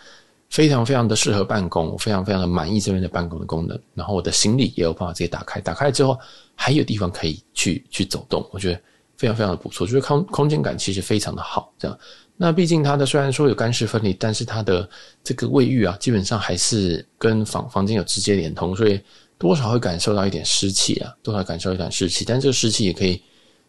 [0.51, 3.81] 非常非常的适合办公，我非常非常的满意这边的办公的功能。
[3.95, 6.19] 然后我的行李也有办法直接打开，打开之后
[6.55, 8.81] 还有地方可以去去走动，我觉得
[9.17, 11.97] 非常非常的不错，就是空空间感其实非常的好，这样。
[12.37, 14.89] 那毕竟它的虽然说有干湿分离，但是它的
[15.23, 18.99] 这个卫浴啊，基本上还是跟房房间有直接连通，所以
[19.39, 22.25] 多少会感受到一点湿气啊，多少感受一点湿气。
[22.25, 23.23] 但这个湿气也可以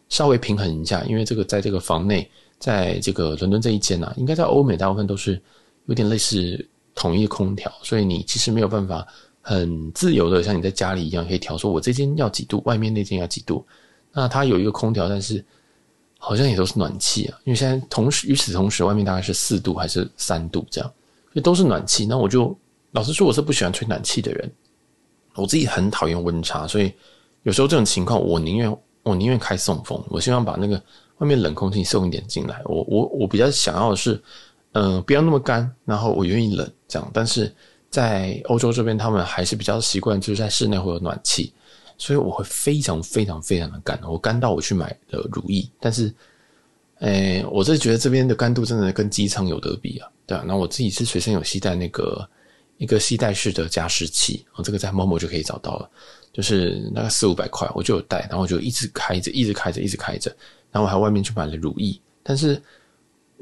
[0.08, 5.40] 稍微平衡一下，因为这个在这个房内，在这个伦敦这一间啊，应该在欧美大部分都是
[5.84, 9.06] 有点类似统一空调，所以你其实没有办法
[9.40, 13.64] 很自由的像你在家里一样可以调，说我这间要几度，外面那间要几度。
[14.12, 15.44] 那它有一个空调，但是。
[16.24, 20.88] 好像也都是暖气啊，因为现在同时与此同时，外面大概是四度还是三度这样，
[21.32, 22.06] 所以都是暖气。
[22.06, 22.56] 那我就
[22.92, 24.48] 老实说，我是不喜欢吹暖气的人，
[25.34, 26.92] 我自己很讨厌温差，所以
[27.42, 30.80] 有时候这种情况，我宁愿我宁愿开送风，我希望把那个
[31.18, 32.62] 外面冷空气送一点进来。
[32.66, 34.22] 我我我比较想要的是，
[34.72, 37.10] 呃，不要那么干，然后我愿意冷这样。
[37.12, 37.54] 但是
[37.90, 41.52] 在欧洲这边，他们还是比较习惯，就是在室内会有暖气。
[41.98, 46.12] 所以我会非常非常非常的干，我干到我去买了乳液，但是，
[46.98, 50.42] 诶、我是觉得这边的干度真的跟机舱有得比啊，对啊。
[50.44, 52.28] 那我自己是随身有携带那个
[52.78, 55.88] 一个携带式的加湿器，哦，这个在某某就可以找到了，
[56.32, 60.34] 就是大概四五百块，我就有带，然后我就一直开着，一直开着，一直开着，
[60.72, 62.60] 然后我还外面去买了乳液，但是。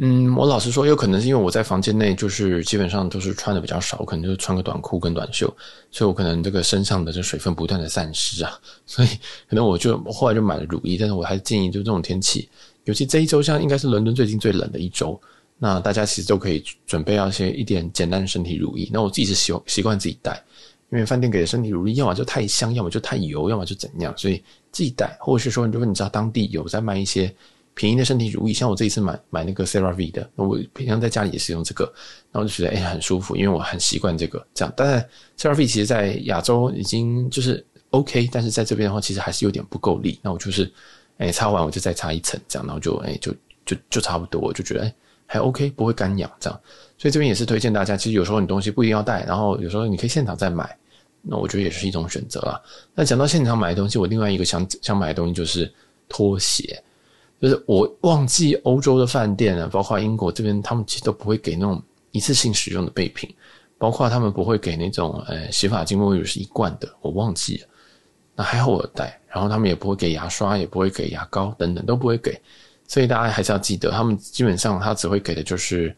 [0.03, 5.47] 嗯，我老实说，有可能是因为我在房间内，就是基本上都是穿的比较少，我可能就是穿个短裤跟短袖，
[5.91, 9.09] 所以我可能这个身上的这水分不断的散失啊，所以
[9.47, 12.49] 可能我就后来就买了乳液，但是我还是建议，就这种天气，
[12.85, 15.21] 尤其这一周像应该是伦敦最近最冷的一周，
[15.59, 18.89] 那大家其实都可以准备要一些一点简单的身体乳液。
[18.91, 20.43] 那我自己是习习惯自己带，
[20.91, 27.31] 因为饭店给的身体乳液要么就太香，要么就太油，要么就怎样，所以自己带，或者是说，如果你知道当地有在卖一些。
[27.75, 31.85] 便宜的身体乳液，像我这一次买买那个 CeraVe 的，我平常在家里也是用这个，
[32.31, 34.75] 然后我就觉得哎、很舒服，因为我很习惯这个这样。
[34.77, 35.07] 但是
[35.39, 40.19] CeraVe 其实在亚洲已经就是 OK，但是在这边的话其实还是有点不够力。
[40.23, 40.71] 那我就是
[41.19, 43.33] 哎、擦完我就再擦一层这样，然后就哎、就
[43.65, 44.95] 就就差不多，我就觉得哎、
[45.27, 46.61] 还 OK，不会干痒这样。
[46.99, 50.77] 所以这边也是推荐大家，其实有时候你东西不一定要带，然后有时候你可以现场再买，
[51.23, 52.61] 那我觉得也是一种选择啦。
[52.95, 55.73] 那讲到现场买的东西，我另外一个想想买的东西就是
[56.09, 56.83] 拖鞋。
[57.41, 63.35] 就是我忘记欧洲的饭店啊，包括英国这边，他们其实都不会给那种一次性使用的备品，
[63.79, 67.67] 包括他们不会给那种呃洗发精、沐浴乳是一罐的，我忘记了。
[68.37, 72.39] 那还好我带，然后他们也不会给牙刷，也不会给牙膏等等都不会给，
[72.87, 75.97] 所以大家还是要记得，他们基本上他只会给的就是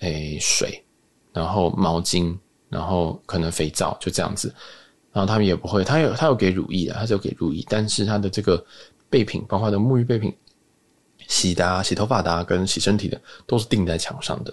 [0.00, 0.82] 诶水，
[1.32, 2.36] 然后毛巾，
[2.68, 4.52] 然后可能肥皂就这样子，
[5.12, 8.64] 然后他们也不会，他有他有给乳液的，他是有给乳液，但是他的这个
[9.08, 10.34] 备品，包括的沐浴备品。
[11.30, 14.52] 洗的啊，洗头发的啊，跟洗身体的都是钉在墙上的。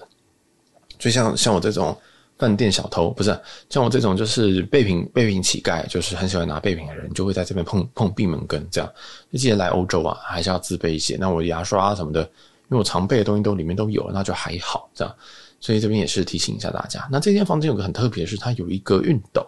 [1.00, 1.98] 所以像像我这种
[2.38, 3.38] 饭店小偷，不是
[3.68, 8.88] 像我这种就是备品备品乞丐，就是很喜欢拿备品的人，就会在这边碰碰闭门羹这样。
[9.34, 11.18] 就记得来欧洲啊，还是要自备一些。
[11.20, 12.28] 那我牙刷啊什么的，因
[12.70, 15.16] 为我常备的东西都里面都有，那就还好这样。
[15.60, 17.08] 所以这边也是提醒一下大家。
[17.12, 19.44] 那这间房间有个很特别的是，它有一个熨斗。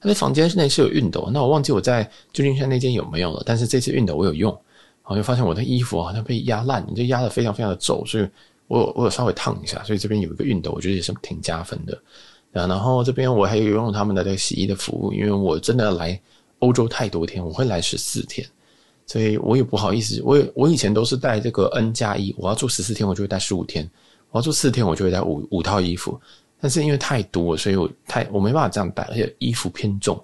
[0.00, 3.42] 它的房间内是有熨斗，那我忘记我在旧金山那间有没有了。
[3.46, 4.54] 但是这次熨斗我有用。
[5.06, 8.26] 我就发现我的衣服好像被压烂，就压得非常非常的皱，所以
[8.68, 11.98] 我我有稍微烫一下，所以这边有一个熨斗，我觉得也是挺加分的。
[12.50, 16.18] 然后这边我还有用他们的这个洗衣的服务，因为我真的来
[16.60, 18.46] 欧洲太多天，我会来十四天，
[19.06, 23.84] 所以我也不好意思，我我以前都是带这个 N 加一，我要住十四天，我就会带十五天；
[24.30, 26.18] 我要住四天，我就会带五五套衣服。
[26.60, 30.18] 但是因为太多，所以我太我没办法这样带，而且衣服偏重，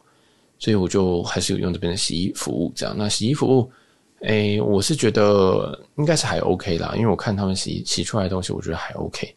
[0.59, 2.73] 所以我就还是有用这边的洗衣服务。
[2.75, 3.71] 这样，那洗衣服务。
[4.21, 9.35] 诶、我是觉得应该是还 OK 啦，因为我看他们洗洗出来的东西，我觉得还 OK。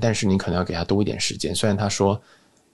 [0.00, 1.54] 但是你可能要给他多一点时间。
[1.54, 2.20] 虽然他说，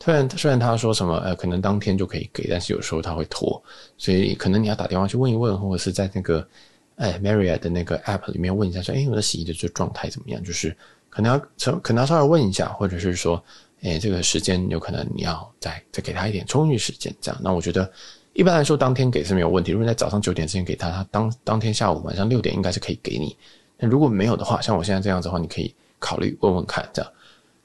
[0.03, 3.63] 虽然虽然他说什么呃，可能当天就可以给，但是有时候他会拖，
[3.99, 6.49] 所以可能你要打电话去问一问，或者是在那个
[6.97, 10.43] 哎 Marriott 的那个 App 里面问一下，说，诶、欸，我的洗衣的这状态怎么样？
[10.43, 10.75] 就是
[11.11, 11.39] 可能要
[11.81, 13.43] 可能要稍微问一下，或者是说，
[13.83, 17.39] 诶、欸，这个时间有可能你要再再给他一点充裕时间，这样。
[17.45, 17.93] 那我觉得。
[18.41, 19.71] 一般来说，当天给是没有问题。
[19.71, 23.37] 如果在早上九点之前给他，他当当天下午晚上六点应该是可以给你。
[23.77, 27.13] 那如果没有的话，像我现在这样子的话，你可以考虑问问看，这样。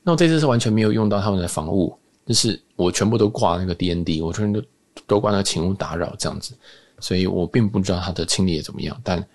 [0.04, 4.68] 那我这次是完全没有用到他们的房务，就是我全部都挂那个 DND，我全部都
[5.08, 6.54] 都挂那个请勿打扰这样子，
[7.00, 9.00] 所以我并不知道他的清理也怎么样。
[9.02, 9.26] 但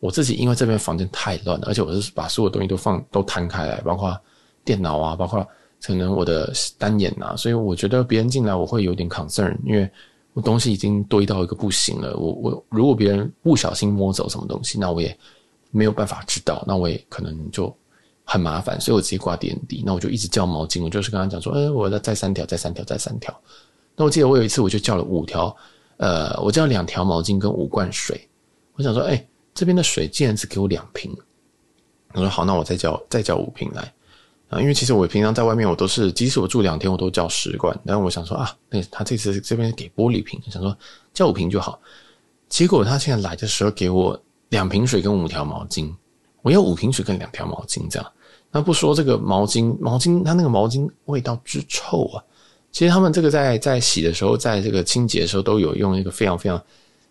[0.00, 4.20] 我自己因为这边房间太乱了，而且我是把所有东西都放都摊开来，包括
[4.64, 5.46] 电脑啊，包括
[5.80, 9.88] 可能我的单眼啊，所以我觉得别人进来我会有点 concern，因为。
[10.40, 15.16] 东西已经堆到一个不行了，我我如果别人不小心摸走什么东西，那我也
[15.70, 17.74] 没有办法知道，那我也可能就
[18.24, 23.34] 很麻烦，所以我直接挂 DND，那我就一直叫毛巾，我就是跟他讲说，呃，我要再三条，再三条，再三条。
[23.96, 25.54] 那我记得我有一次我就叫了五条，
[25.96, 28.28] 呃，我叫两条毛巾跟五罐水，
[28.74, 31.10] 我想说，哎，这边的水竟然只给我两瓶，
[32.14, 33.92] 我说好，那我再叫再叫五瓶来，
[34.48, 37.78] 啊，因为其实我平常在外面，我都是即使我住两天，我都叫十罐。
[37.84, 40.76] 但我想说啊，那他这次这边给玻璃瓶，想说
[41.12, 41.78] 叫五瓶就好。
[42.48, 45.94] 结果他现在来的时候给我两瓶水跟五条毛巾，
[46.40, 48.12] 我要五瓶水跟两条毛巾这样。
[48.50, 52.24] 那不说这个毛巾，毛巾它那个毛巾味道之臭啊！
[52.72, 56.62] 其实他们这个在在洗的时候，在这个清洁的时候都有用一个非常非常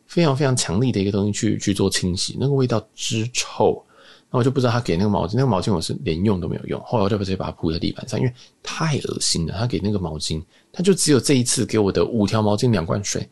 [0.07, 3.83] 非常非常强力的一个东西去去做清洗，那个味道之臭。
[4.29, 6.81] 那我就不知道他给那个毛巾，那个毛巾我是连用都没有用。
[6.85, 9.55] 后来我就直接把它铺在地板上，因为太恶心了。
[9.57, 13.27] 他给那个毛巾，他就只有这一次给我的五条毛巾两罐水。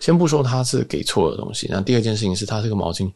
[0.00, 3.10] 先不说他是给错了东西，那第二件事情是他这个毛巾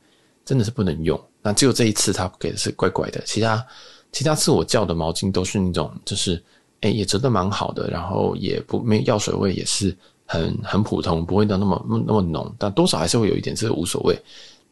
[0.45, 1.21] 真的是不能用。
[1.43, 3.67] 那只有这一次他给的是怪怪的，其他
[4.13, 6.41] 其他次我叫的毛巾都是那种就是
[6.83, 14.17] 诶、也折得蛮好的，然后也不没药水味，也是很很普通，不会到那么那么浓，但多少还是会有一点，这个无所谓。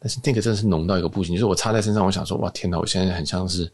[0.07, 2.79] 但是那个真的是浓到一个不行，就是我擦在身上，我想说，哇，天哪！
[2.79, 3.69] 我现在很像是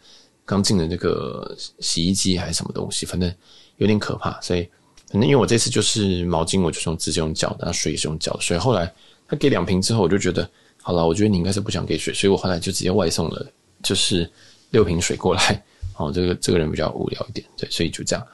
[0.47, 3.31] 刚进了那个洗衣机还是什么东西，反正
[3.77, 4.41] 有点可怕。
[4.41, 4.63] 所以，
[5.11, 8.41] 反正因为我这次就是毛巾，我就用直接用搅的，那水也是用搅的。
[8.41, 8.91] 所以后来
[9.29, 10.49] 他给两瓶之后，我就觉得
[10.81, 13.47] 好了，我觉得你应该是不想给水，所以我后来就直接外送了，
[13.83, 14.27] 就是
[14.71, 15.63] 六瓶水过来。
[15.99, 18.27] 哦，这个这个人比较无聊一点，对，所以就这样。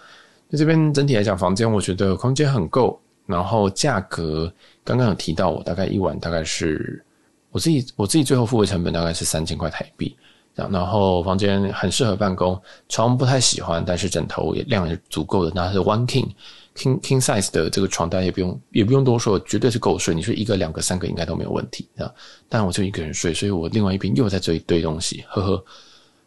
[0.48, 4.52] 那这边整体来讲，房间我觉得空间很够，然后价格
[4.84, 7.04] 刚刚有提到，我大概一晚大概是。
[7.50, 10.16] 我自己我自己最后付的成本大概是三千块台币，
[10.54, 16.28] 然后房间很适合办公，床不太喜欢，但是枕头也量也足够的，那是 One King
[16.76, 20.14] King King Size 的这个床单也不用也不用多说，绝对是够睡。
[20.14, 22.14] 你说一个两个三个应该都没有问题，这样，
[22.48, 25.64] 但我就一个人睡，所以我另外一边又在这一堆东西，呵呵。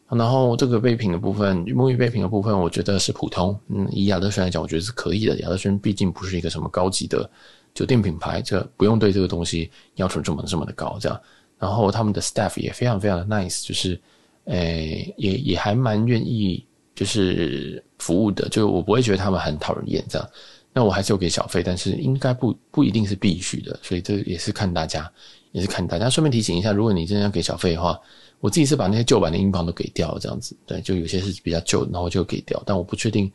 [0.09, 5.39] 然后这个备品的部分，沐浴备品的部分，我觉得是普通，嗯，以亚德轩来讲，我觉得是可以的。
[5.39, 7.29] 亚德轩毕竟不是一个什么高级的。
[7.73, 11.21] 酒店品牌，这不用对这个东西要求这么这么的高，这样。
[11.57, 13.99] 然后他们的 staff 也非常非常的 nice，就是，
[14.45, 20.27] 诶、也也还蛮愿意就是服务的，就我不会觉得他们很讨人厌这样。
[20.73, 25.11] 那我还是有给小费，但是应该不不一定是必须的，所以这也是看大家，
[25.51, 26.09] 也是看大家。
[26.09, 27.99] 顺便提醒一下，如果你真的要给小费的话，
[28.39, 30.57] 我自己是把那些旧版的英镑都给掉，这样子。
[30.65, 33.31] 对，就有些是比较旧，然后就给掉，但我不确定，因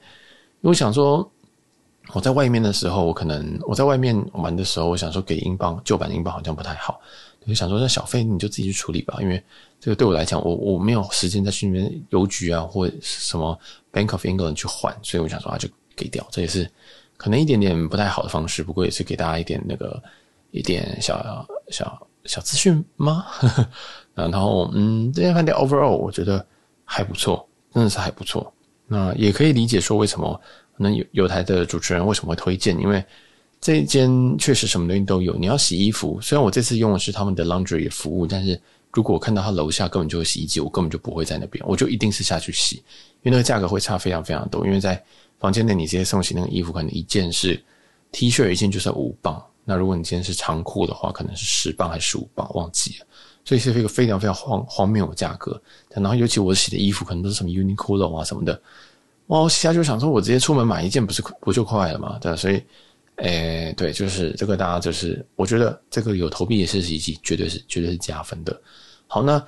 [0.63, 1.31] 为我想说。
[2.15, 7.01] 我在外面的时候，我可能我在外面玩的时候，我想说给英镑旧版英镑好像不太好，
[7.43, 9.43] 我就想说那小费你就自己去处理吧，因为
[9.81, 13.59] 这个对我来讲，我我没有时间再去那边邮局啊或什么
[13.93, 16.71] Bank of England 去换，所以我想说啊就给掉，这也是
[17.17, 20.01] 可能一点点不太好的方式，不过也是给大家一点那个
[20.53, 23.27] 一点小小小资讯吗？
[24.15, 26.45] 然后嗯，这间饭店 overall 我觉得
[26.85, 28.51] 还不错，真的是还不错，
[28.87, 30.41] 那也可以理解说为什么。
[30.77, 32.79] 那有有台的主持人为什么会推荐？
[32.81, 33.05] 因为
[33.61, 35.35] 这一间确实什么东西都有。
[35.37, 38.61] 你要洗衣服，虽然我这次用的是他们的 laundry 服务，但是
[38.93, 42.77] 如果我看到他楼下根本就有洗衣机，我根本就不会在那边，我就一定是下去洗，
[43.23, 44.67] 因为那个价格会差非常非常多。
[44.67, 45.03] 因为在
[45.39, 47.61] 房间内你直接送洗那个衣服，可能一件是
[48.13, 49.43] T 恤，一件就是五磅。
[49.65, 53.07] 那如果你今天是长裤的话，可能是十磅还是十五磅，忘记了。
[53.45, 55.61] 所以是一个非常非常荒荒谬的价格。
[55.91, 58.61] 然后尤其我洗的衣服可能都是什么 Uniqlo 啊什么的。
[59.27, 62.17] 我现在就想说，我直接出门买一件，不是不就快了嘛？
[62.21, 62.63] 对，所以，
[63.17, 68.57] 诶、对，就是这个，大家就是，我觉得这个有投币式洗衣机，绝对是绝对是加分的。
[69.09, 69.45] 好，那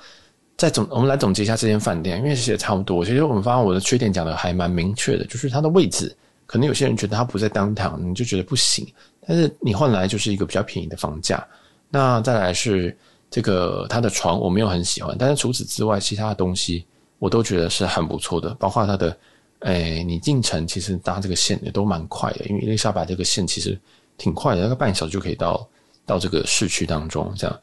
[0.57, 3.05] 再总，我们来总结一下这间饭店，因为其实也差不多。
[3.05, 6.13] 其实我们发现我的缺点讲的还蛮明确的，就是它的位置，
[6.45, 8.85] 可能有些人觉得它不在 downtown，你就觉得不行。
[9.25, 11.41] 但是你换来就是一个比较便宜的房价。
[11.89, 12.97] 那再来是
[13.31, 16.85] 这个它的床，我没有很喜欢，但是除此之外，其他的东西
[17.17, 19.15] 我都觉得是很不错的，包括它的。
[19.59, 23.77] 哎、你进城其实搭这个线也都蛮快的，因为伊丽莎白这个线其实
[24.17, 25.67] 挺快的，大概半小时就可以到
[26.05, 27.59] 到这个市区当中这样。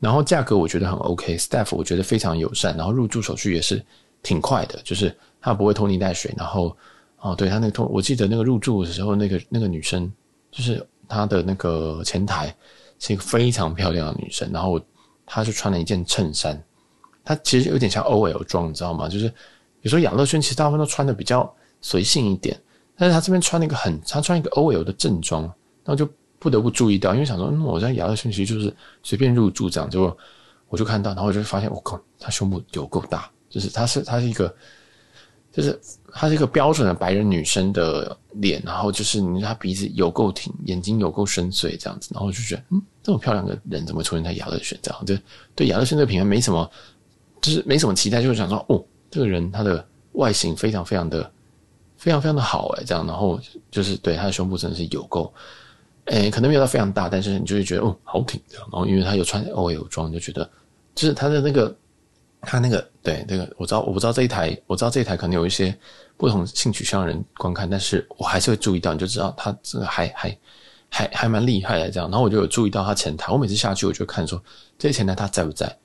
[0.00, 3.84] 然后价格我觉得很 OK，staff 我觉得非常友善，然后入住手续也是
[4.22, 6.32] 挺快的，就是他不会拖泥带水。
[6.34, 6.74] 然后
[7.20, 10.10] 哦，对他那个拖，我记得那个入住的时候，那个那个女生
[10.50, 12.54] 就是她的那个前台
[12.98, 14.80] 是一个非常漂亮的女生，然后
[15.26, 16.58] 她就穿了一件衬衫，
[17.22, 19.10] 她其实有点像 OL 装，你知道吗？
[19.10, 19.30] 就是。
[19.84, 22.58] 比如说亚乐轩，其实大部分都穿的比较随性一点，
[22.96, 30.16] 但是他这边穿了一个很，他穿一个 OL 的正装，然后就不得不注意到，因为想说，嗯，我在亚乐轩其实就是随便入住这样，结果
[30.70, 34.56] 我就看到，然后我就发现，我靠，他胸部有够大，就是他是他是一个，
[35.52, 35.78] 就是
[36.10, 45.04] 他是一个标准的白人女生的脸，然后就是你他鼻子有够挺，眼睛有够深邃这样子，然后就觉得，嗯，这么漂亮的人怎么出现在亚乐轩这样？
[45.04, 45.14] 就
[45.54, 46.70] 对亚乐轩这个品牌没什么，
[47.42, 48.82] 就是没什么期待，就是想说，哦。
[49.14, 51.30] 这个人他的外形非常非常的
[51.96, 53.38] 非常非常的好诶，这样，然后
[53.70, 55.32] 就是对他的胸部真的是有够，
[56.06, 60.50] 诶，可能没有到非常大，但是你就会觉得哦好挺这样，然后因为他有穿 OL 装，就觉得
[60.96, 61.76] 就是他的那个
[62.40, 65.72] 他那个对那个我知道，我不知道这一台，我知道这一台可能有一些
[66.16, 70.38] 不同性取向的人观看，但是我还是会注意到，你就知道他这个还还
[70.88, 72.10] 还还蛮厉害的这样。
[72.10, 74.42] 然后我就有注意到他前台，我每次下去我就看说
[74.76, 75.78] 这些前台他在不在？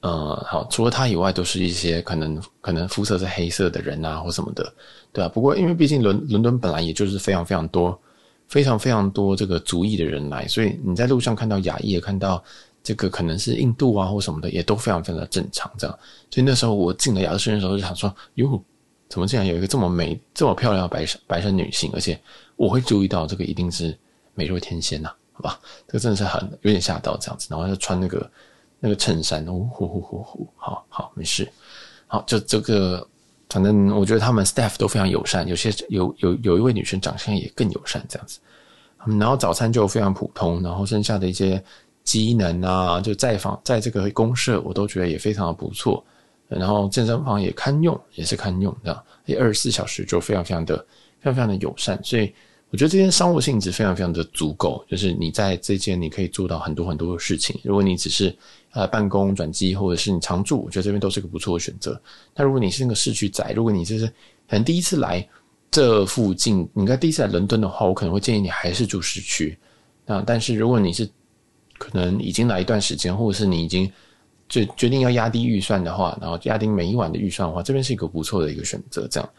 [0.00, 4.72] 呃，好，除了他以外，都是一些可能可能肤色是黑色的人啊，或什么的，
[5.12, 5.28] 对啊。
[5.28, 7.98] 不过因为毕竟伦伦敦本来也就是非常非常多。
[8.48, 12.42] 非常非常多这个族裔的人来，所以你在路上看到亚裔，也看到
[12.82, 15.70] 这个可能是印度啊或什么的，也都非常非常的正常。
[15.76, 15.98] 这样，
[16.30, 18.58] 所以那时候我进了亚洲书院的时候，就想说：哟，
[19.06, 21.90] 怎么竟然有一个这么美、这么漂亮的白白人女性？
[21.92, 22.18] 而且
[22.56, 23.94] 我会注意到这个一定是
[24.32, 25.60] 美若天仙呐，好吧？
[25.86, 27.48] 这个真的是很有点吓到这样子。
[27.50, 28.30] 然后就穿那个
[28.80, 31.48] 那个衬衫，呼呼呼呼呼，好好没事。
[32.06, 33.06] 好，就这个。
[33.50, 38.38] 反正我觉得他们 staff 都非常友善，有些有有有一位女生长相也更友善这样子。
[39.18, 41.64] 然后早餐就非常普通，然后剩下的一些
[42.04, 46.04] 机能啊，就在房在这个公社，我都觉得也非常的不错。
[46.46, 49.04] 然后健身房也堪用，也是堪用这样，
[49.40, 50.76] 二十四小时就非常非常的
[51.18, 52.30] 非常非常的友善，所以。
[52.70, 57.58] 我觉得这间商务性质非常非常的足够，就是你在这间你可以做到很多很多的事情。
[57.64, 58.36] 如果你只是
[58.72, 61.98] 呃办公转机，或者是你常住，我觉得这边都是个不错的选择。
[62.36, 65.26] 那如果你是那个市区仔，如果你就是可能第一次来
[65.70, 69.56] 这附近，你应该第一次来伦敦的话，我可能会建议你还是住市区。
[70.04, 71.08] 那但是如果你是
[71.78, 73.90] 可能已经来一段时间，或者是你已经
[74.46, 79.08] 就决定要压低预算的话，然后压低每一晚的预算的话，这边是一个不错的一个选择。
[79.10, 79.30] 这样。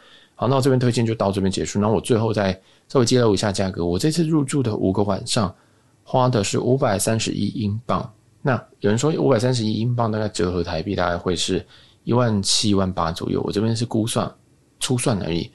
[0.41, 1.81] 好，那我这边推荐就到这边结束。
[1.81, 3.85] 那我最后再稍微揭露一下价格。
[3.85, 5.53] 我这次入住的五个晚上
[6.01, 8.09] 花的是五百三十一英镑。
[8.41, 11.67] 那有人说五百三十一英镑大概折合台币大概会是
[12.05, 13.41] 一万七万八左右。
[13.43, 14.33] 我这边是估算
[14.79, 15.51] 粗算而已。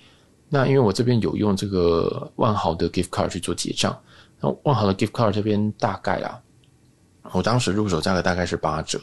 [0.51, 3.99] 那因为我这边有用这个万豪的 gift card 去做结账，
[4.39, 6.39] 那万豪的 gift card 这边大概啊，
[7.33, 9.01] 我当时入手价格大概是八折，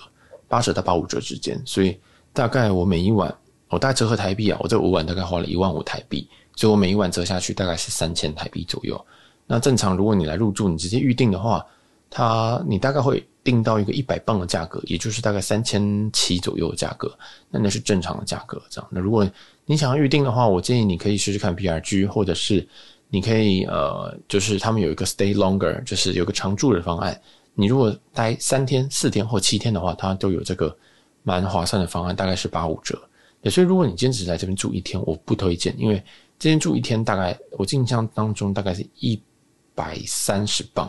[0.48, 2.00] 八折到八五折之间，所以
[2.34, 3.36] 大概我每一晚。
[3.72, 9.04] 我大概折合台币啊，我这五晚大概花了一万五台币，所以我每一晚折下去大概是三千台币左右。
[9.48, 11.66] 那正常如果你来入住，你直接预定的话，
[12.10, 17.12] 它你大概会订到一个一百磅的价格，也就是大概三千七左右的价格，
[17.50, 18.62] 那那是正常的价格。
[18.70, 19.28] 这样，那如果
[19.66, 22.68] 你想要预定的话，我建议你可以试试看 PRG，或者是
[23.10, 27.20] 你可以呃，就是他们有一个 Stay Longer，就是有个常住的方案。
[27.56, 30.76] 你如果待三天、四天或七天的话，它都有这个
[31.24, 33.02] 蛮划算的方案，大概是八五折。
[33.50, 35.96] 所以，如果你坚持在这边住一天，我不推荐，因为
[36.38, 39.20] 这边住一天大概我印象当中大概是一
[39.74, 40.88] 百三十镑，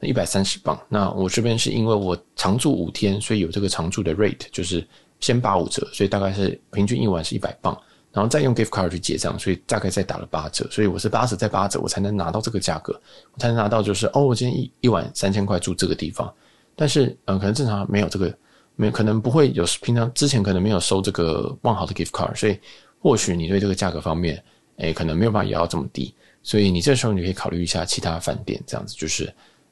[0.00, 0.80] 一百三十镑。
[0.88, 4.82] 那我这边是因为我常住五天，所以有这个常住的 rate，就是
[5.20, 7.78] 先八五折，所以大概是平均一晚是一百镑，
[8.12, 12.98] 然后再用 gift card 去结账，所以大概再打了八折，所以我是八折再八折，我才能拿到这个价格，
[13.34, 16.32] 我才能拿到就是哦，我今天一一晚三千块住这个地方，
[16.74, 18.34] 但是嗯、可能正常没有这个。
[18.80, 22.56] 没可能不会有平常之前可能没有收这个万豪的 gift card，所以
[23.00, 24.40] 或许你对这个价格方面，
[24.76, 26.14] 诶，可能没有办法压到这么低，
[26.44, 29.24] 所以你这时候你可以考虑一下其他饭店，这样子就是，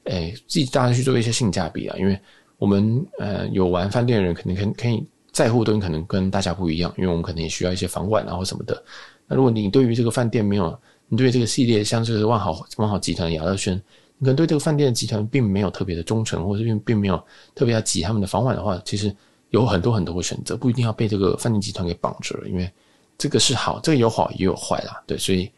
[0.06, 2.18] 诶，自己大家去做一些性价比啊，因为
[2.58, 8.82] 我们呃有玩饭店的人肯定可可以在乎的可能跟大家不一样，因为我们可能也需要一些房晚啊或什么的。
[9.28, 10.76] 那如果你对于这个饭店没有，
[11.08, 13.80] 你对这个系列像这个万豪万豪集团的雅乐轩。
[14.20, 17.22] 可能对这个饭店的集团并没有特别的忠诚，或者并并没有
[17.54, 19.14] 特别要挤他们的房晚的话，其实
[19.50, 22.48] 有很多很多的选择，不一定要被这个饭店集团给绑着了。
[22.48, 22.70] 因为
[23.18, 25.50] 这个是好，这个有好也有坏啦，对，所以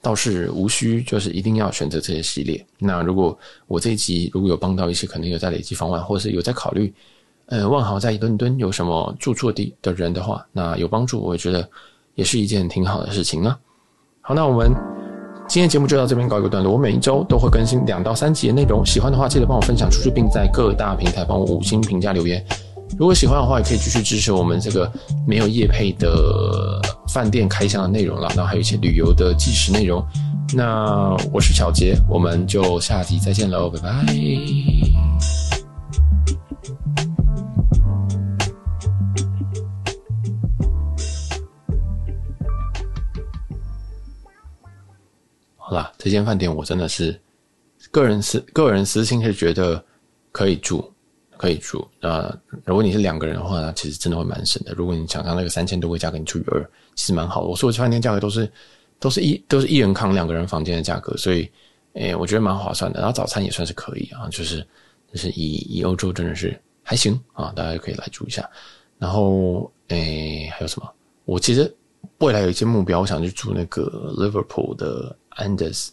[0.00, 2.64] 倒是无需就是一定要选择这些系列。
[2.78, 6.92] 那如果我这一集如果有帮到一些可能有在累积房晚，或者是有在考虑，
[7.46, 11.68] 呃，万豪在伦敦有什么住错地的人的话，那有帮助，我觉得
[12.14, 13.56] 也是一件挺好的事情呢。
[14.22, 15.07] 好，那我们。
[15.48, 16.74] 今天节目就到这边告一个段落。
[16.74, 22.44] 我每一周都会更新两到三集的内容，喜欢的话记得帮我分享出去，并在各大平台帮我五星评价留言。
[22.98, 24.90] 如果喜欢的话，也可以继续支持我们这个
[25.26, 26.78] 没有夜配的
[27.08, 30.04] 饭店开箱的内容了，然后还有一些旅游的纪实内容。
[30.54, 34.87] 那我是小杰，我们就下集再见喽，拜拜。
[45.68, 47.20] 好啦，这间饭店我真的是
[47.90, 49.84] 个人私个人私心是觉得
[50.32, 50.90] 可以住，
[51.36, 51.86] 可以住。
[52.00, 54.72] 那如果你是两个人的话，那其实真的会蛮省的。
[54.72, 57.48] 如果你想象那个三千多个价格，你除以二，其实蛮好的。
[57.48, 58.50] 我说的饭店价格都是
[58.98, 61.46] 都是一都是一人扛两个人房间的价格，所以
[61.92, 63.00] 诶、我觉得蛮划算的。
[63.00, 64.66] 然后早餐也算是可以啊，就是
[65.12, 68.48] 就是以以欧洲真的是还行啊，大家就可以来住一下。
[68.98, 70.90] 然后诶、还有什么？
[71.26, 71.70] 我其实
[72.20, 75.14] 未来有一些目标，我想去住那个 Liverpool 的。
[75.38, 75.88] Anders，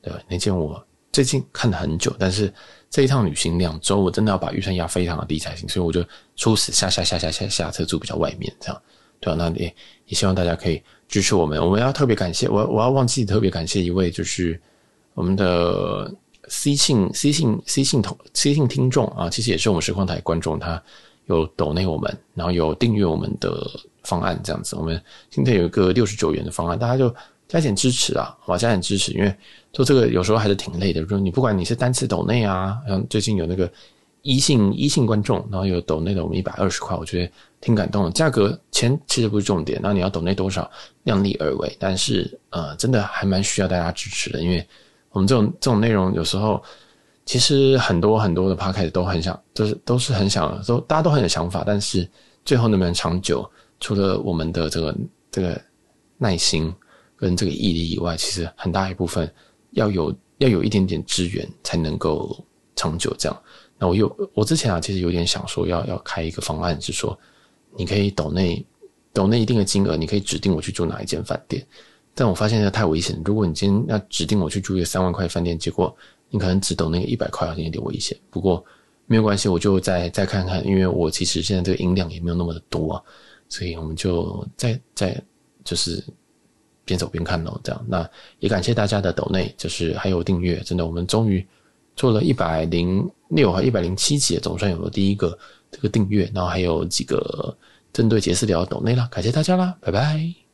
[0.00, 2.52] 对，那件我最近看了很久，但是
[2.90, 6.04] 这一趟旅行两周，我真的要把预算压非常的低才行，所以我就
[6.36, 8.82] 初始下下下下下下车住比较外面这样，
[9.18, 9.64] 对啊，那也
[10.06, 14.60] 也希望大家可以支持我们，我们要特别感谢我我要忘记特别感谢一位就是
[15.14, 16.14] 我们的
[16.48, 20.80] C 信 C 信 C 信同 C 信听众啊，其实也是我们实况台观众，他
[21.26, 23.68] 有抖内我们，然后有订阅我们的
[24.04, 27.12] 方案这样子，我们今天有一个六十九元的方案，大家就。
[27.48, 29.34] 加点支持啊，好吧，加点支持，因为
[29.72, 31.00] 做这个有时候还是挺累的。
[31.02, 33.70] 就是你不管你是单次抖内啊，像最近有那个
[34.22, 38.10] 一性一性观众，然后有抖内的我们一百二十块，我觉得挺感动的。
[38.10, 40.68] 价格钱其实不是重点，那你要抖内多少，
[41.04, 41.76] 量力而为。
[41.78, 44.66] 但是呃，真的还蛮需要大家支持的，因为
[45.10, 46.60] 我们这种这种内容有时候
[47.24, 52.08] 其实很多很多的 podcast 都很想，就是都是很想，都大家都很有想法，但是
[52.44, 54.96] 最后能不能长久，除了我们的这个
[55.30, 55.60] 这个
[56.18, 56.74] 耐心。
[57.16, 59.32] 跟这个毅力以外，其实很大一部分
[59.70, 62.36] 要有要有一点点资源才能够
[62.74, 63.14] 长久。
[63.18, 63.42] 这样，
[63.78, 67.18] 那我有我之前啊，其实有点想说要要开一个方案，是说
[67.74, 68.64] 你可以抖内
[69.12, 71.66] 抖内一定的金额，你可以指定我去住哪一间饭店。
[72.14, 75.94] 但我发现这太危险，如果你今天要指定我去住一个三万块饭店，结果
[76.30, 78.16] 你可能只抖那个一百块，好像有点危险。
[78.30, 78.64] 不过
[79.06, 83.02] 没有关系，我就再再看看，因为我其实现在这个音量也没有那么的多，
[83.48, 85.22] 所以我们就再再
[85.64, 86.02] 就是。
[86.86, 88.08] 边走边看哦，这样，那
[88.38, 91.46] 也感谢大家的抖内，就是还有订阅，真的，我们终于
[91.94, 95.36] 做了一百零六和一百零七集，总算有了第一个
[95.70, 97.54] 这个订阅，然后还有几个
[97.92, 100.45] 针对杰斯聊抖内啦，感谢大家啦，拜拜。